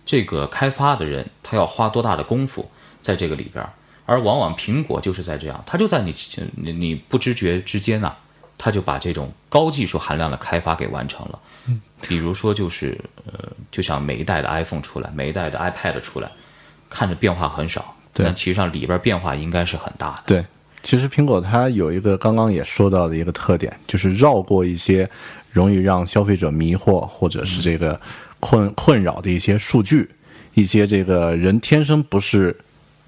[0.06, 2.70] 这个开发的人他要花多大的功夫
[3.02, 3.72] 在这个里边儿。
[4.08, 6.14] 而往往苹果就是在这样，它就在你
[6.58, 8.16] 你你不知觉之间呐、
[8.56, 11.40] 它就把这种高技术含量的开发给完成了。
[11.66, 16.30] 嗯，比如说就是呃，就像每一代的 iPhone 出来，每一代的 iPad 出来，
[16.88, 20.24] 看着变化很少，但其实上里边变化应该是很大的。
[20.28, 20.46] 对，
[20.86, 25.10] 其实苹果它有一个刚刚也说到的一个特点，就是绕过一些
[25.52, 28.00] 容易让消费者迷惑或者是这个
[28.40, 30.08] 困困扰的一些数据，
[30.54, 32.56] 一些这个人天生不是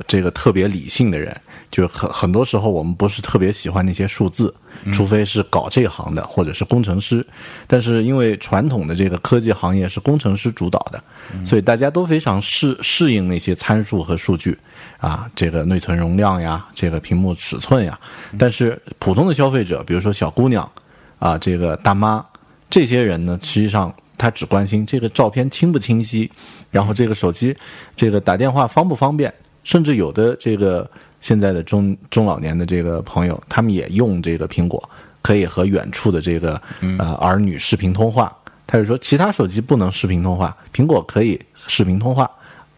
[0.05, 1.35] 这个特别理性的人，
[1.71, 4.53] 就是很很多时候我们不是特别喜欢那些数字，
[4.93, 7.25] 除非是搞这行的或者是工程师。
[7.65, 11.03] 但是因为传统的这个科技行业是工程师主导的，
[11.43, 14.57] 所以大家都非常适适应那些参数和数据
[14.99, 17.99] 啊，这个内存容量呀，这个屏幕尺寸呀。
[18.37, 20.69] 但是普通的消费者，比如说小姑娘
[21.17, 22.23] 啊，这个大妈，
[22.69, 26.29] 这些人呢，实际上他只关心这个照片清不清晰，
[26.69, 27.55] 然后这个手机
[27.95, 29.33] 这个打电话方不方便，
[29.67, 34.81] 甚至有的这个现在的中中老年的这个朋友，他们也用这个苹果，
[35.21, 36.59] 可以和远处的这个
[36.97, 38.33] 呃儿女视频通话。
[38.65, 42.29] 他就说其他手机不能视频通话，苹果可以视频通话，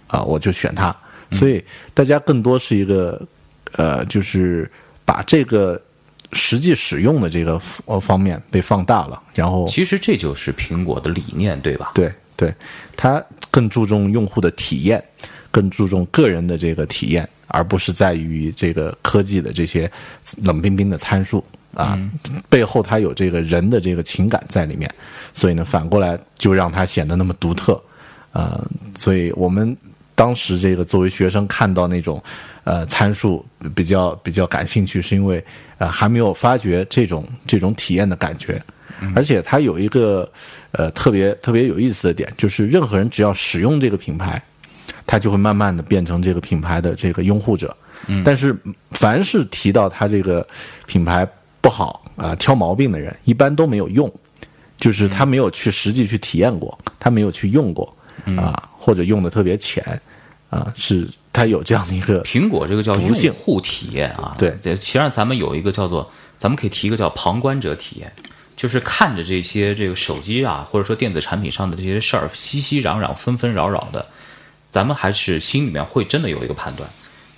[0.08, 0.96] 啊、我就选它。
[1.32, 3.22] 所以大家更多是一个
[3.74, 4.70] 呃，就是
[5.06, 5.80] 把这个
[6.34, 11.92] 实际使用的这个呃方面被放大了，然后其实这就是苹果的理念，对吧？
[11.94, 12.52] 对对，
[12.96, 15.04] 它更注重用户的体验，
[15.52, 19.90] 更注重个人的这个体验，而不是在于这个科技的这些
[20.44, 21.44] 冷冰冰的参数
[21.74, 22.00] 啊，
[22.50, 24.90] 背后它有这个人的这个情感在里面，
[25.34, 27.82] 所以呢，反过来就让它显得那么独特，
[28.32, 29.76] 呃，所以我们
[30.16, 32.22] 当时这个作为学生看到那种
[32.64, 35.44] 呃参数比较比较感兴趣，是因为
[35.78, 38.62] 呃还没有发觉这种这种体验的感觉。
[39.16, 40.30] 而且它有一个
[40.74, 44.44] 呃特别特别有意思的点，就是任何人只要使用这个品牌，
[45.10, 47.76] 他就会慢慢的变成这个品牌的这个拥护者。
[48.06, 48.56] 嗯，但是
[48.92, 50.48] 凡是提到他这个
[50.86, 51.28] 品牌
[51.62, 54.14] 不好啊、挑毛病的人，一般都没有用，
[54.78, 57.92] 就是他没有去实际去体验过，他没有去用过
[58.38, 59.84] 啊，或者用的特别浅
[60.52, 64.56] 啊，是他有这样的一个苹果这个叫用户体验啊，对。
[64.62, 66.08] 这其实上咱们有一个叫做，
[66.38, 68.14] 咱们可以提一个叫旁观者体验，
[68.56, 74.06] 就是看着这些这个手机啊，或者说电子产品上的这些事儿熙熙攘攘、纷纷扰扰的，
[74.70, 76.90] 咱们还是心里面会真的有一个判断。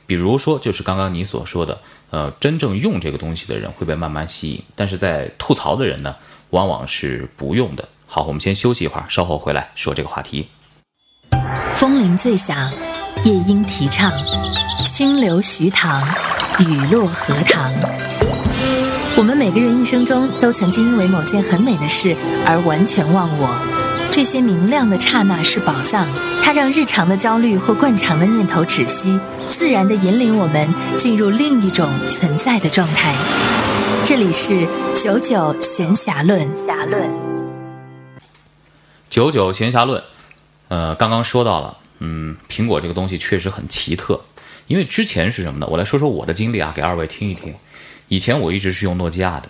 [0.05, 1.79] 比如说，就是刚刚你所说的，
[2.09, 6.13] 呃，真正用这个东西的人会被慢慢吸引，但是在吐槽的人呢，
[6.49, 7.87] 往往是不用的。
[8.05, 10.49] 好，我们先休息一会儿，稍后回来说这个话题。
[11.73, 12.69] 风铃最响，
[13.23, 14.11] 夜莺啼唱，
[14.83, 16.05] 清流徐塘，
[16.59, 17.71] 雨落荷塘。
[19.15, 22.15] 我们每个人一生中都曾经因为某件很美的事
[22.45, 23.90] 而完全忘我。
[24.13, 26.05] 这些明亮的刹那是宝藏，
[26.43, 29.17] 它让日常的焦虑或惯常的念头止息，
[29.49, 33.15] 自然地引领我们进入另一种存在的状态。
[34.03, 34.67] 这里是
[35.01, 36.53] 九九闲暇论。
[36.53, 37.09] 暇论。
[39.09, 40.03] 九九闲暇论，
[40.67, 44.19] 呃，刚刚说到了，嗯，苹果这个东西确实很奇特，
[44.67, 45.67] 因为之前是什么呢？
[45.71, 47.55] 我来说说我的经历啊，给二位听一听。
[48.09, 49.49] 以前我一直是用诺基亚的，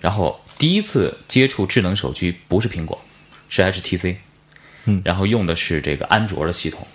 [0.00, 2.98] 然后第一次接触智能手机不是苹果，
[3.50, 4.16] 是 HTC，
[4.86, 6.86] 嗯然后用的是这个安卓的系统，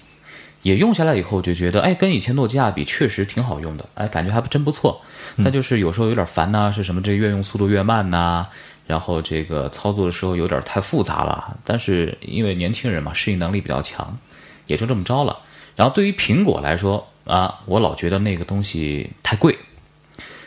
[0.64, 5.00] 也用下来以后就觉得，哎，跟以前诺基亚比确实挺好用的，哎，感觉还真不错。
[5.44, 8.48] 但就是有时候有点烦呐、是什么这越用速度越慢呐、
[8.88, 11.58] 然后这个操作的时候有点太复杂了。
[11.66, 14.18] 但是因为年轻人嘛，适应能力比较强，
[14.66, 15.38] 也就这么着了。
[15.76, 19.58] 然后对于苹果来说啊，我老觉得那个东西太贵，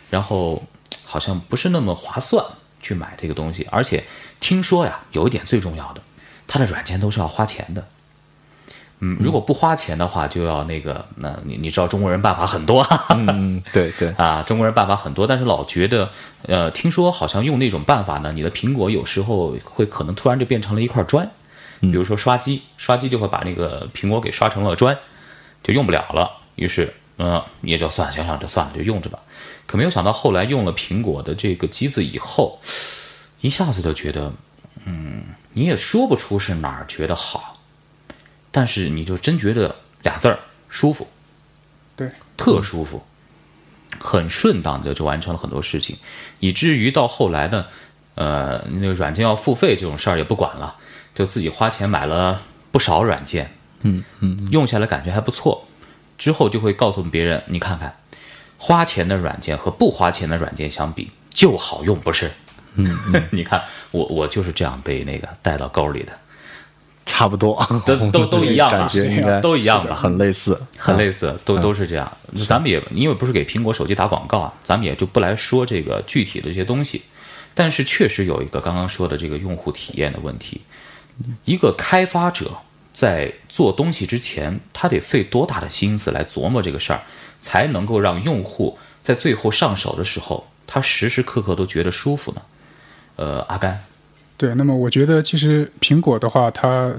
[0.08, 0.64] 然后
[1.04, 2.42] 好像不是那么划算
[2.80, 3.66] 去买这个东西。
[3.70, 4.04] 而且
[4.40, 6.00] 听说呀，有一点最重要的，
[6.46, 7.86] 它的软件都是要花钱的。
[9.00, 16.10] 嗯，如果不花钱的话，就要那个，那你你知道中国人办法很多，嗯， 对对，啊，中国人办法很多，但是老觉得，
[16.42, 21.30] 呃，听说好像用那种办法呢，你的苹果有时候会可能突然就变成了一块砖，
[21.78, 24.98] 比如说刷机，刷机就会把那个苹果给刷成了砖，
[25.62, 26.28] 就用不了了。
[26.56, 29.20] 于是，嗯、也就算了，想想就算了，就用着吧。
[29.68, 32.58] 可没有想到后来用了苹果的这个机子以后，
[33.42, 34.32] 一下子就觉得，
[34.86, 37.60] 嗯，你也说不出是哪儿觉得好，
[38.50, 40.40] 但是你就真觉得俩字儿
[40.70, 41.06] 舒服。
[41.94, 43.04] 对，特舒服，
[44.00, 45.98] 很顺当的就完成了很多事情，
[46.40, 47.66] 以至于到后来呢，
[48.14, 50.76] 呃，那个软件要付费这种事儿也不管了，
[51.14, 52.40] 就自己花钱买了
[52.72, 53.52] 不少软件，
[53.82, 55.66] 嗯嗯，用下来感觉还不错，
[56.16, 57.94] 之后就会告诉别人，你看看，
[58.58, 62.30] 花钱的软件和不花钱的软件相比就好用，不是？
[62.74, 62.86] 嗯，
[63.32, 66.12] 你看我我就是这样被那个带到沟里的，
[67.06, 67.56] 差不多，
[67.86, 72.10] 都都都 一样吧感觉应该都一样吧很类似，很类似，都都是这样。
[72.46, 77.02] 咱们也因为不是给苹果手机打广告啊，咱们也就不来说这个具体的这些东西。
[77.54, 80.60] 但是确实有一个刚刚说的这个用户体验的问题，
[81.44, 82.52] 一个开发者
[82.92, 87.02] 在做东西之前，他得费多大的心思来琢磨这个事儿，
[87.40, 92.42] 才能够让用户在最后上手的时候，他时时刻刻都觉得舒服呢？
[93.16, 93.80] 呃，阿甘，
[94.36, 96.92] 对，那么我觉得其实苹果的话，它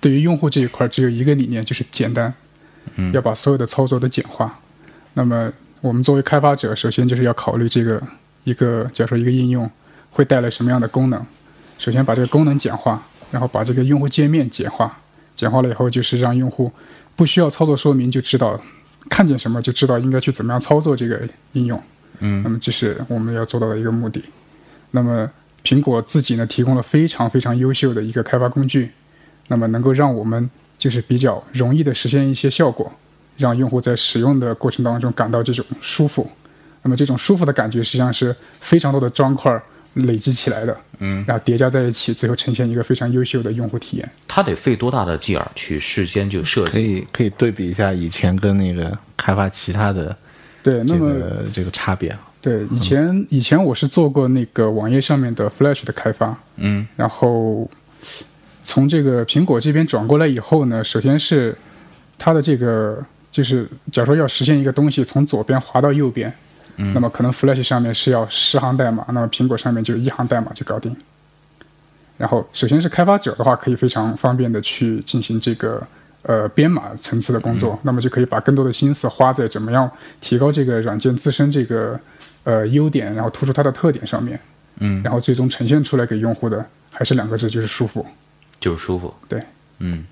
[0.00, 2.32] 对于用户这一块只有一个理念，就是简单，
[2.96, 4.58] 嗯要把所有的操作都简化。
[5.12, 8.02] 那么我们作为开发者，首先就是要考虑这个
[8.44, 9.70] 一个，假如说一个应用
[10.10, 11.22] 会带来什么样的功能，
[11.78, 14.98] 首先把这个功能简化，然后把这个用户界面简化，
[15.36, 16.72] 简化了以后就是让用户
[17.14, 18.58] 不需要操作说明就知道
[19.08, 21.20] 看见什么就知道应该去怎么样操作这个
[21.52, 21.82] 应用。
[22.20, 24.22] 嗯那么这是我们要做到的一个目的。
[24.90, 25.30] 那么
[25.62, 28.90] 苹果自己呢提供了非常非常优秀的一个开发工具，
[29.48, 32.90] 那么能够让我们就是比较容易的实现一些效果，
[33.36, 36.28] 让用户在使用的过程当中感到这种舒服。
[36.82, 39.60] 那么这种舒服的感觉实际上是非常多的砖块
[40.06, 44.08] 累积起来的，嗯，然后叠加在一起，最后呈现一个非常优秀的用户体验。
[44.26, 46.96] 他得费多大的劲儿去事先就设可计？
[46.96, 50.16] 以可以对比一下以前跟那个开发其他的
[50.62, 52.16] 对，那这么个这个差别。
[52.40, 57.68] 对以前以前我是做过那个网页上面的 Flash 的开发，嗯然后
[58.62, 61.56] 从这个苹果这边转过来以后呢，首先是
[62.16, 66.32] 它的这个就是，假如说要实现一个东西从左边滑到右边，
[66.78, 70.96] 嗯，那么可能 Flash 上面是要十行代码，那么苹果上面就一行代码就搞定。
[72.16, 75.80] 然后，首先是开发者的话，可以非常方便的去进行这个
[76.22, 79.88] 呃编码层次的工作，那么就可以把更多的心思花在怎么样
[80.20, 82.00] 提高这个软件自身这个
[82.42, 84.40] 呃优点，然后突出它的特点上面，
[84.80, 88.04] 嗯，然后最终呈现出来给用户的还是两个字，就是舒服。
[88.58, 89.14] 就是舒服。
[89.28, 89.40] 对，
[89.78, 90.04] 嗯，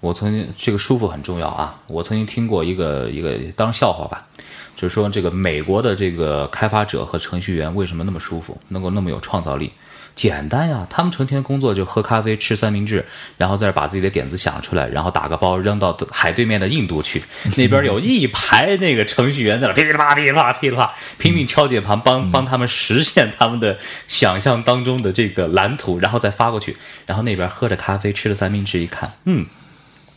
[0.00, 1.78] 我曾经这个舒服很重要啊。
[1.86, 4.26] 我曾经听过一个一个当笑话吧，
[4.74, 9.72] 就是说这个美国的这个开发者和程序员为什么那么舒服，能够那么有创造力？
[10.16, 13.06] 简单呀，他们成天工作就喝咖啡、吃三明治，
[13.38, 17.22] 然后在这把自己的点子想出来，然后打个包扔到海对面的印度去，
[17.56, 23.78] 那边有一排那个程序员在那噼里啪啦、噼里啪啦、噼里啪啦拼命敲键盘，帮帮他们实现他们的
[24.08, 26.76] 想象当中的这个蓝图，然后再发过去。
[27.06, 29.46] 然后那边喝着咖啡、吃着三明治，一看，嗯，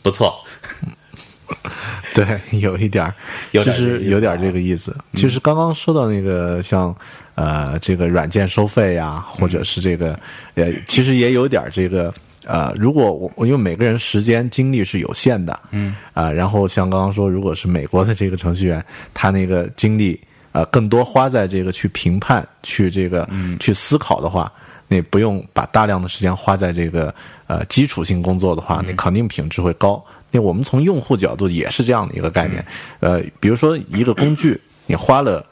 [0.04, 0.38] 不错。
[2.14, 3.14] 对，有一点儿，
[3.50, 4.94] 就有点这个意思是有点儿这个意思。
[5.14, 6.94] 其实刚刚说到那个像
[7.34, 10.18] 呃这个软件收费呀，或者是这个
[10.54, 12.12] 呃，其实也有点儿这个
[12.44, 20.20] 呃，如果我我因为每个人时间精力是有限的，嗯啊、然后像刚刚说，如果是美国的这个程序员，他那个精力
[20.52, 23.28] 呃更多花在这个去评判、去这个、
[23.58, 24.52] 去思考的话。
[24.94, 27.12] 那不用把大量的时间花在这个
[27.48, 30.00] 呃基础性工作的话，你肯定品质会高。
[30.30, 32.64] 那我们从用户角度也是这样的一个概念，
[33.00, 35.44] 呃，比如说一个工具，你花了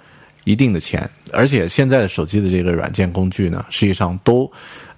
[0.45, 4.51] 一定的钱，而且现在的手机的这个软件工具呢，实际上都，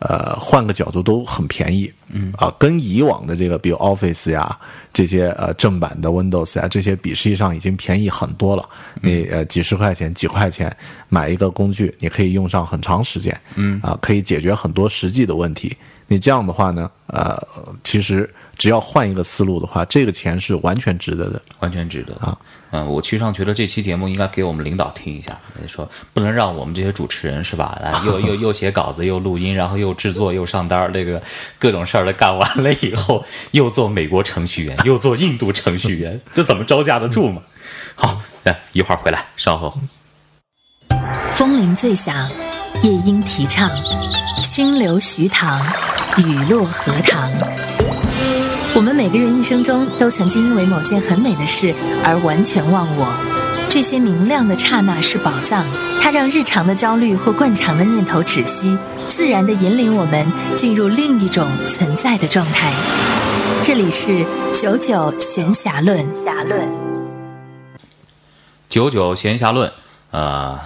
[0.06, 2.32] 呃，换个角度都很便宜，嗯。
[2.36, 4.56] 啊，跟以往的这个比如 Office 呀
[4.92, 8.68] 这些呃正版的 Windows 呀这些比，实际上已经便宜很多了。
[9.00, 10.74] 你呃几十块钱、几块钱
[11.08, 13.80] 买一个工具，你可以用上很长时间，嗯。
[13.82, 15.74] 啊，可以解决很多实际的问题。
[16.06, 17.36] 你这样的话呢，呃，
[17.82, 21.40] 其实只要换一个思路的话，这个钱是完全值得的。
[21.60, 22.36] 完全值得啊。
[22.70, 25.38] 嗯，我其实上觉得这期节目应该给我们领导听一下，
[25.68, 31.22] 说不能让我们这些主持人是吧，来又 又又写稿子，又录音，然后又制作，又上单儿，这个
[31.58, 37.40] 各种事儿都干完了以后， 又做美国程序员， 又做印度程序员，这怎么招架得住嘛？
[37.94, 39.78] 好，来一会儿回来，稍后。
[41.30, 42.14] 风铃最响，
[42.82, 43.70] 夜莺啼唱，
[44.42, 45.60] 清流徐塘，
[46.18, 47.30] 雨落荷塘。
[48.74, 53.14] 我们每个人一生中都曾经因为某件很美的事而完全忘我。
[53.70, 55.66] 这些明亮的刹那是宝藏，
[56.00, 58.76] 它让日常的焦虑或惯常的念头止息，
[59.08, 62.72] 自然地引领我们进入另一种存在的状态。
[63.62, 66.12] 这里是九九闲暇论。
[66.12, 66.68] 暇论。
[68.68, 69.72] 九九闲暇论，
[70.10, 70.58] 呃，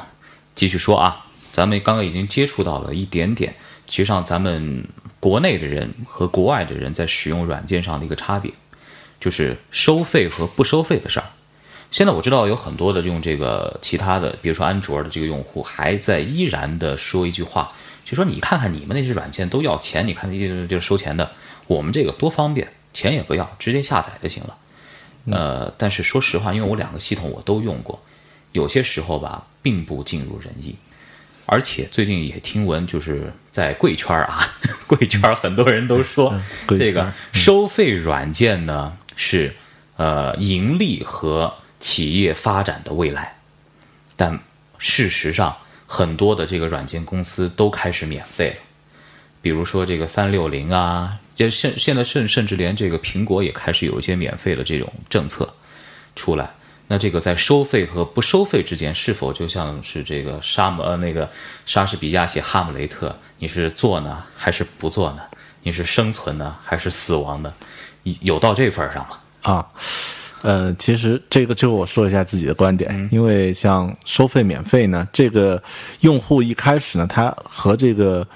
[0.54, 1.26] 继续说啊，
[1.59, 3.52] 咱们刚刚已经接触到了一点点，
[3.88, 4.84] 其实上咱们
[5.18, 8.52] 国内的人和国外的人在使用软件上的一个差别，
[9.18, 11.26] 就是收费和不收费的事儿。
[11.90, 17.68] 现在我知道有很多的用这个其他的，比如说安卓的这个用户，还在依然的说一句话，
[18.04, 21.32] 就说你看看你们那些软件都要钱，你看这就是收钱的，
[21.66, 24.56] 我们这个多方便，钱也不要，直接下载就行了。
[25.32, 28.00] 呃，但是说实话，因为我两个系统我都用过，
[28.52, 30.76] 有些时候吧，并不尽如人意。
[31.51, 34.46] 而且最近也听闻，就是在贵圈儿啊，
[34.86, 36.38] 贵圈儿很多人都说，
[36.68, 39.55] 这个收费软件呢是
[39.96, 43.38] 呃盈利和企业发展的未来，
[44.14, 44.38] 但
[44.76, 48.57] 事实上，很多的这个软件公司都开始免费了。
[49.40, 55.51] 比如说这个三六零啊，这现现在甚甚至连这个苹果也开始有一些免费的这种政策
[56.14, 56.51] 出来。
[56.89, 61.28] 那这个在收费和不收费之间，是否就像是这个沙姆呃那个
[61.66, 65.20] 莎士比亚写《哈姆雷特》，你是做呢还是不做呢？
[65.62, 67.53] 你是生存呢还是死亡呢？
[68.05, 69.18] 有有到这份儿上吗？
[69.43, 69.66] 啊，
[70.41, 75.62] 呃，其实这个就我说一下自己的观点，因为像收费免费呢，这个
[76.01, 78.26] 用户一开始呢，他和这个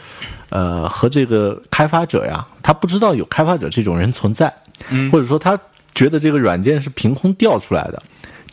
[0.50, 4.52] 呃和这个开发者呀，他不知道有开发者这种人存在，
[4.90, 5.58] 嗯，或者说他
[5.94, 8.02] 觉得这个软件是凭空调出来的，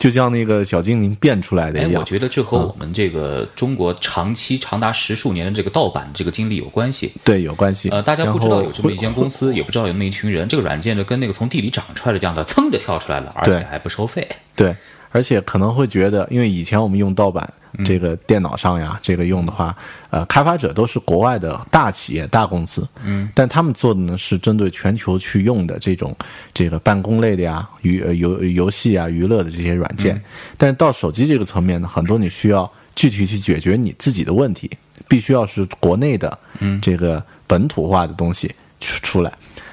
[0.00, 2.00] 就像那个小精灵变出来的哎，一样。
[2.00, 7.12] 我觉得这和我们这个中国长期长达十数年的这个盗版这个经历有关系。
[7.22, 7.90] 对，有关系。
[7.90, 14.26] 呃，大家不知道有这么一间公司，也不知道有那么一群人，这个软件就跟那个从地里长出来的这样的，噌就跳出来了，而且还不收费。
[14.56, 14.74] 对，
[15.10, 17.84] 而且可能会觉得，因为以前我们用盗版，嗯。
[17.84, 19.74] 这个电脑上呀，这个用的话，
[20.10, 26.14] 呃，开发者都是国外的大企业、大公司，嗯，但他们做的呢是针对全球去用的这种
[26.52, 30.22] 这个办公类的呀、娱呃游游戏啊、娱乐的这些软件，嗯。
[30.58, 34.70] 但是到手机这个层面呢，很多你需要具体去解决你自己的问题，
[35.08, 39.32] 必须要是国内的，嗯，这个本土化的东西出出来。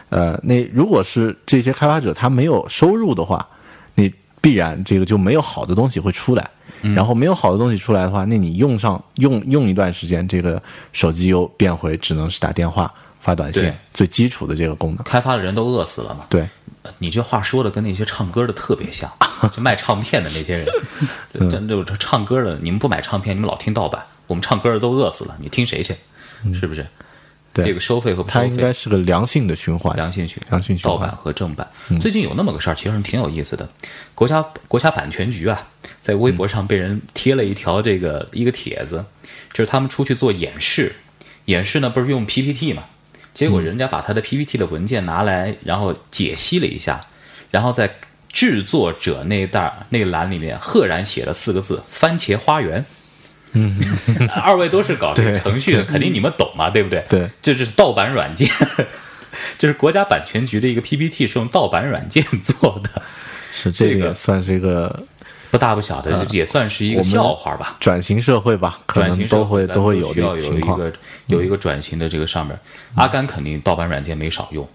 [0.09, 3.56] 呃，那如果是这些开发者他没有收入的话，你
[4.47, 6.49] 必然这个就没有好的东西会出来。
[6.95, 10.61] 然后没有好的东西出来的话，那你用上用用一段时间，这个
[10.93, 15.03] 手机又变回只能是打电话、发短信最基础的这个功能。
[15.03, 16.25] 开发的人都饿死了嘛。
[16.29, 16.47] 对，
[16.83, 19.11] 呃你这话说的跟那些唱歌的特别像，
[19.51, 20.67] 就卖唱片的那些人，
[21.39, 25.95] 嗯真就是唱歌的，你们不买唱片，你们老听盗版，我们唱歌的都饿死了，你听谁去？
[26.53, 26.83] 是不是？
[26.83, 26.87] 对
[27.63, 29.95] 这个收费和不收费，它应该是个良性的循环。
[29.95, 31.67] 良性循良性循环盗版和正版。
[31.99, 33.67] 最近有那么个事儿，其实挺有意思的。
[34.15, 35.67] 国家国家版权局啊，
[36.01, 39.03] 在微博上被人贴了一条这个一个帖子，
[39.53, 40.95] 就是他们出去做演示，
[41.45, 42.83] 演示呢不是用 PPT 嘛，
[43.33, 46.99] 结果人家把他的 PPT 的文件拿来，然后解析了一下，
[47.51, 47.89] 然后在
[48.29, 52.85] 制作者那一袋那栏里面赫然写了四个字“番茄花园”。
[53.57, 56.83] 嗯， 二位都是搞这个程序的，肯定你们懂嘛，对。
[56.83, 57.05] 不对？
[57.09, 58.49] 对，这是盗版软件，
[59.57, 63.01] 就是国家版权局的一个 PPT 是用盗版软件做的，
[63.51, 65.03] 是这这个算是一个
[65.51, 67.75] 不大不小的，也算是一个笑话吧。
[67.79, 70.93] 转型社会吧，可转型能都会社会都会有需要有一个
[71.27, 72.57] 有一个转型的这个上面，
[72.95, 74.67] 阿甘肯定盗版软件没少用，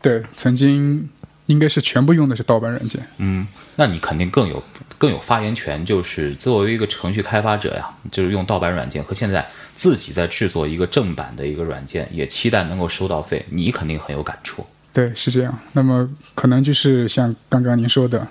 [0.00, 1.08] 对，曾经
[1.46, 3.00] 应该是全部用的是盗版软件。
[3.18, 4.62] 嗯，那你肯定更有
[4.96, 14.64] 更有发言权，就是作为一个程序开发者呀，就是用盗版软件和现在自己在制作一个正版的一个软件，也期待能够收到费，你肯定很有感触。
[14.92, 15.58] 对，是这样。
[15.72, 18.26] 那么可能就是像刚刚您说的，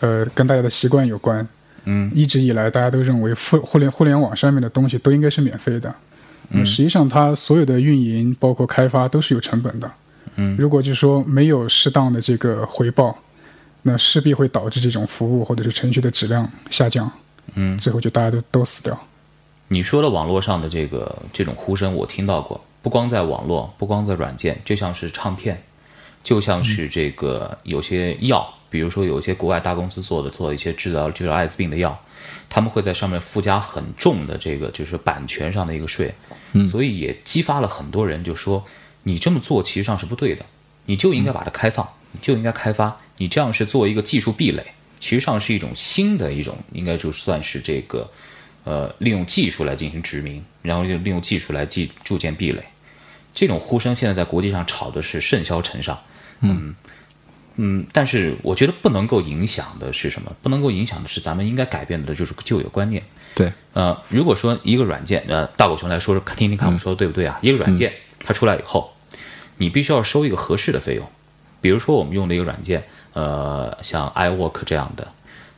[0.00, 1.46] 呃，跟大家的习惯有关。
[1.84, 5.94] 嗯，一直以来大家都认为互互联互联网上面的东西都应该是免费的。
[6.50, 9.88] 嗯，实际上它所有的运营包括开发都是有成本的。
[10.36, 13.16] 嗯，如果就是说没有适当的这个回报，
[13.82, 17.10] 那势必会导致这种服务或者是程序的质量下降。
[17.54, 18.98] 嗯，最后就大家都都死掉。
[19.68, 25.60] 你说的网络上的这个这种呼声，我听到过，不光在网络，不光在软件，就像是唱片，
[26.22, 31.98] 就像是这个有些药，比如说有一些国外大公司做的做一些治疗治疗艾滋病的药，
[32.48, 36.14] 他们会在上面附加很重的这个就是版权上的一个税，
[36.68, 38.64] 所以也激发了很多人就说
[39.06, 40.44] 你这么做其实上是不对的，
[40.86, 44.64] 你就应该把它开放，你就应该开发，你这样是做一个技术壁垒，
[44.98, 48.10] 其实上是一种新的一种，应该就算是这个。
[48.68, 52.60] 呃，利用技术来进行殖民，然后又利用技术来建筑建壁垒，
[53.32, 55.96] 这种呼声现在在国际上吵的是甚嚣尘上。
[56.40, 56.74] 嗯
[57.54, 60.34] 嗯，但是我觉得不能够影响的是什么？
[60.42, 63.00] 不能够影响的是咱们应该改变的就是旧有观念。
[63.36, 67.38] 对，呃，如果说一个软件，呃，大狗熊来说，听听看我说的对不对啊？
[67.42, 68.92] 一个软件它出来以后，
[69.58, 71.06] 你必须要收一个合适的费用。
[71.60, 75.08] 比如说我们用的一个软件，呃，像 iWork 这样的，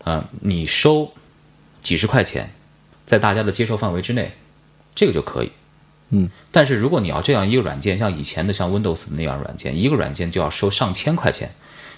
[0.04, 1.12] 呃，你收
[1.82, 2.50] 几十块钱。
[3.04, 4.32] 在大家的接受范围之内，
[4.94, 5.50] 这个就可以。
[6.10, 11.50] 嗯，但是如果你要这样一个软件，像以前的像 Windows 的那样软件，一个软件就要收上千块钱。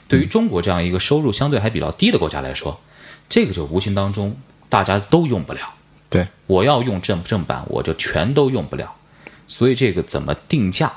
[0.06, 2.80] 对于中国这样一个收入相对还比较低的国家来说，
[3.28, 4.36] 这个就无形当中
[4.68, 5.74] 大家都用不了。
[6.08, 8.94] 对，我要用正正版，我就全都用不了。
[9.48, 10.92] 所以这个怎么定价，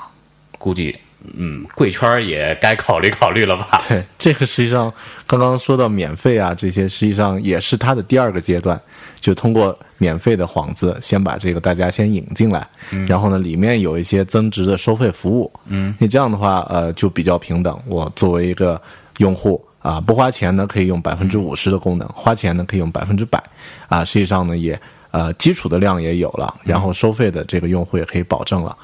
[0.64, 0.96] 估计
[1.36, 3.78] 嗯，贵圈也该考虑考虑了吧？
[3.86, 4.90] 对，这个实际上
[5.26, 8.80] 刚刚说到免费啊，这些实际上也是它的第二个阶段，
[9.20, 12.66] 就通过免费的幌子，先把这个大家先引进来，
[13.06, 17.78] 然后呢，里面有一些增值的收费服务，嗯，那这样的话，呃，就比较平等。
[17.86, 18.80] 我作为一个
[19.18, 23.42] 用户啊，不花钱呢可以用百分之五十的功能，花钱呢可以用百分之百，
[23.88, 24.78] 啊，实际上呢也
[25.10, 28.76] 呃基础的量也有了，然后收费的这个用户也可以保证了。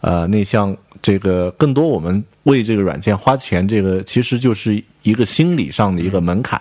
[0.00, 6.60] 呃，那像这个更多我们为这个软件花钱，这个其实就是一个心理上的一个门槛。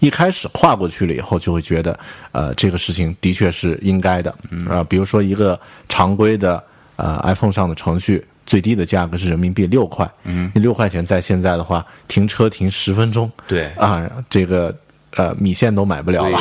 [0.00, 1.98] 一开始跨过去了以后，就会觉得，
[2.30, 4.32] 呃，这个事情的确是应该的。
[4.68, 5.58] 啊、比如说一个
[5.88, 6.62] 常规的
[6.94, 10.08] 呃 iPhone 上的程序，最低的价格是人民币六块。
[10.22, 13.28] 嗯，那六块钱在现在的话，停车停十分钟。
[13.48, 14.72] 对啊，这个
[15.16, 16.38] 呃米线都买不了了。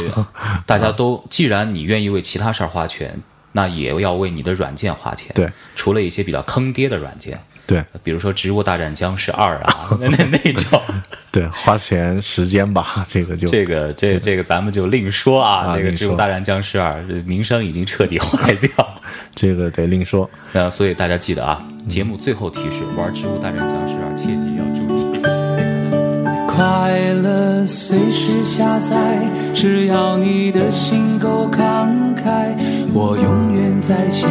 [0.67, 3.19] 大家 都，既然你愿意为其他事儿花钱，
[3.57, 5.31] 那也要为你的软件花钱。
[5.33, 10.79] 对，除了一些比较坑爹的软件，对比如说《植物大战僵尸二》啊， 那那那种，
[11.33, 15.75] 对，花钱时间吧，这个就这个这这个咱们就另说啊。
[15.75, 18.69] 这个《植物大战僵尸二》这名声已经彻底 坏掉。
[19.33, 20.29] 这个得另说。
[20.51, 25.07] 那，所以大家记得啊，节目最后提示：玩《植物大战僵尸二》切记要注意。
[26.47, 26.91] 快
[27.21, 28.95] 乐随时下载，
[29.53, 32.49] 只要你的心够慷慨，
[32.93, 34.29] 我永远在线，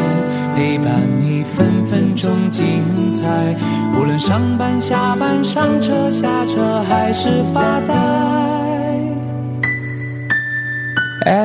[0.55, 2.83] 陪伴你分分钟精
[3.13, 3.57] 彩。
[3.97, 7.95] 无论上班下班、上车下车，还是发呆。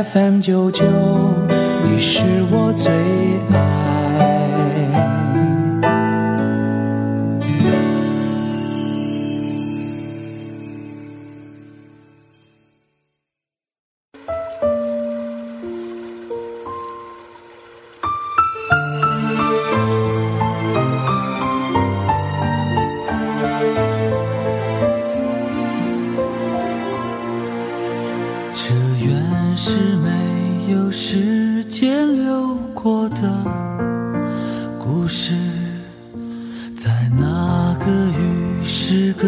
[0.04, 0.86] FM 九九，
[1.84, 2.92] 你是我最
[3.56, 3.91] 爱。
[35.14, 35.34] 是
[36.74, 36.90] 在
[37.20, 39.28] 那个与世隔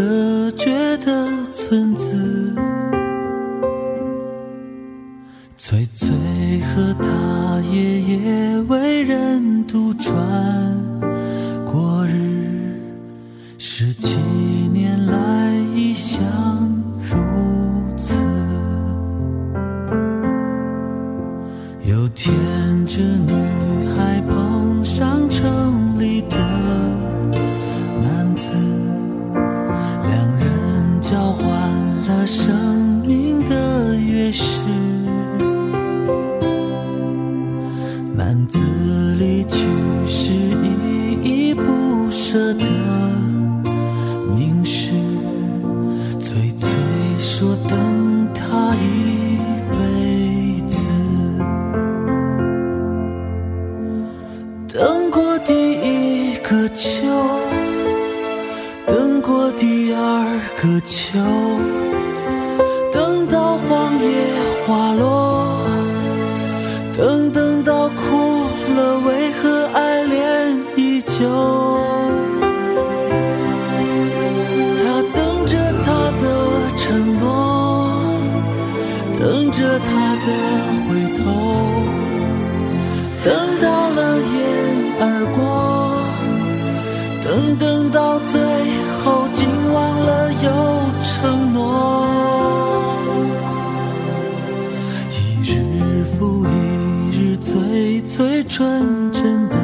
[97.54, 99.56] 最最纯真的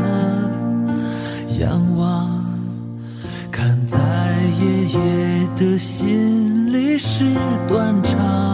[1.59, 2.29] 仰望，
[3.49, 3.97] 看在
[4.61, 7.25] 爷爷的心里是
[7.67, 8.48] 断肠。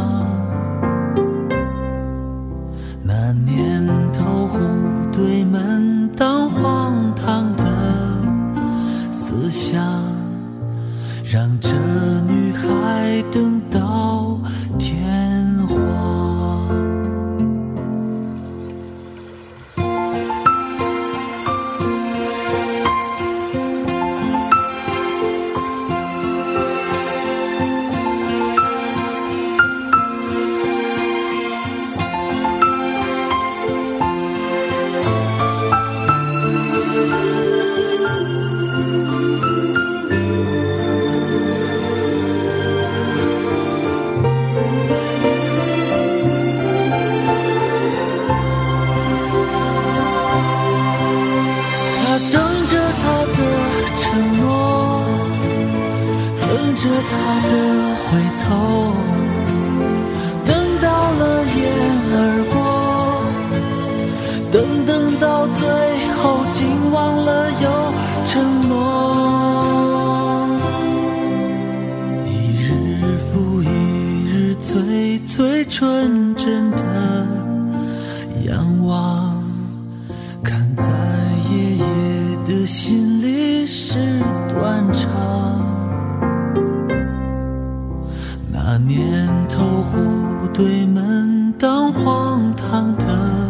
[91.91, 93.49] 荒唐的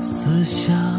[0.00, 0.95] 思想，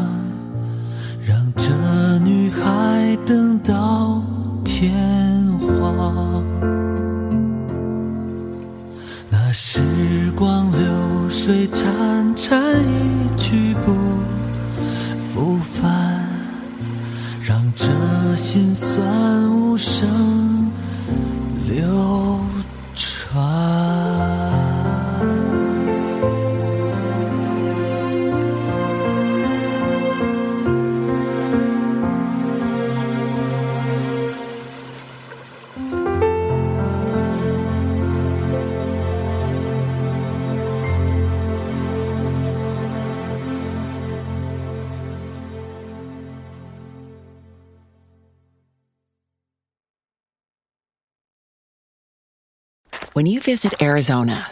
[53.48, 54.46] visit Arizona,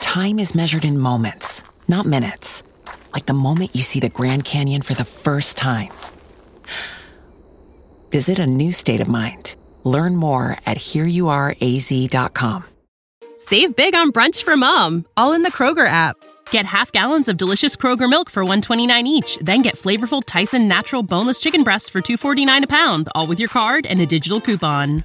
[0.00, 2.64] time is measured in moments, not minutes.
[3.14, 5.90] Like the moment you see the Grand Canyon for the first time.
[8.10, 9.54] Visit a new state of mind.
[9.84, 12.64] Learn more at hereyouareaz.com.
[13.36, 16.16] Save big on brunch for mom, all in the Kroger app.
[16.50, 21.04] Get half gallons of delicious Kroger milk for 129 each, then get flavorful Tyson natural
[21.04, 25.04] boneless chicken breasts for 249 a pound, all with your card and a digital coupon.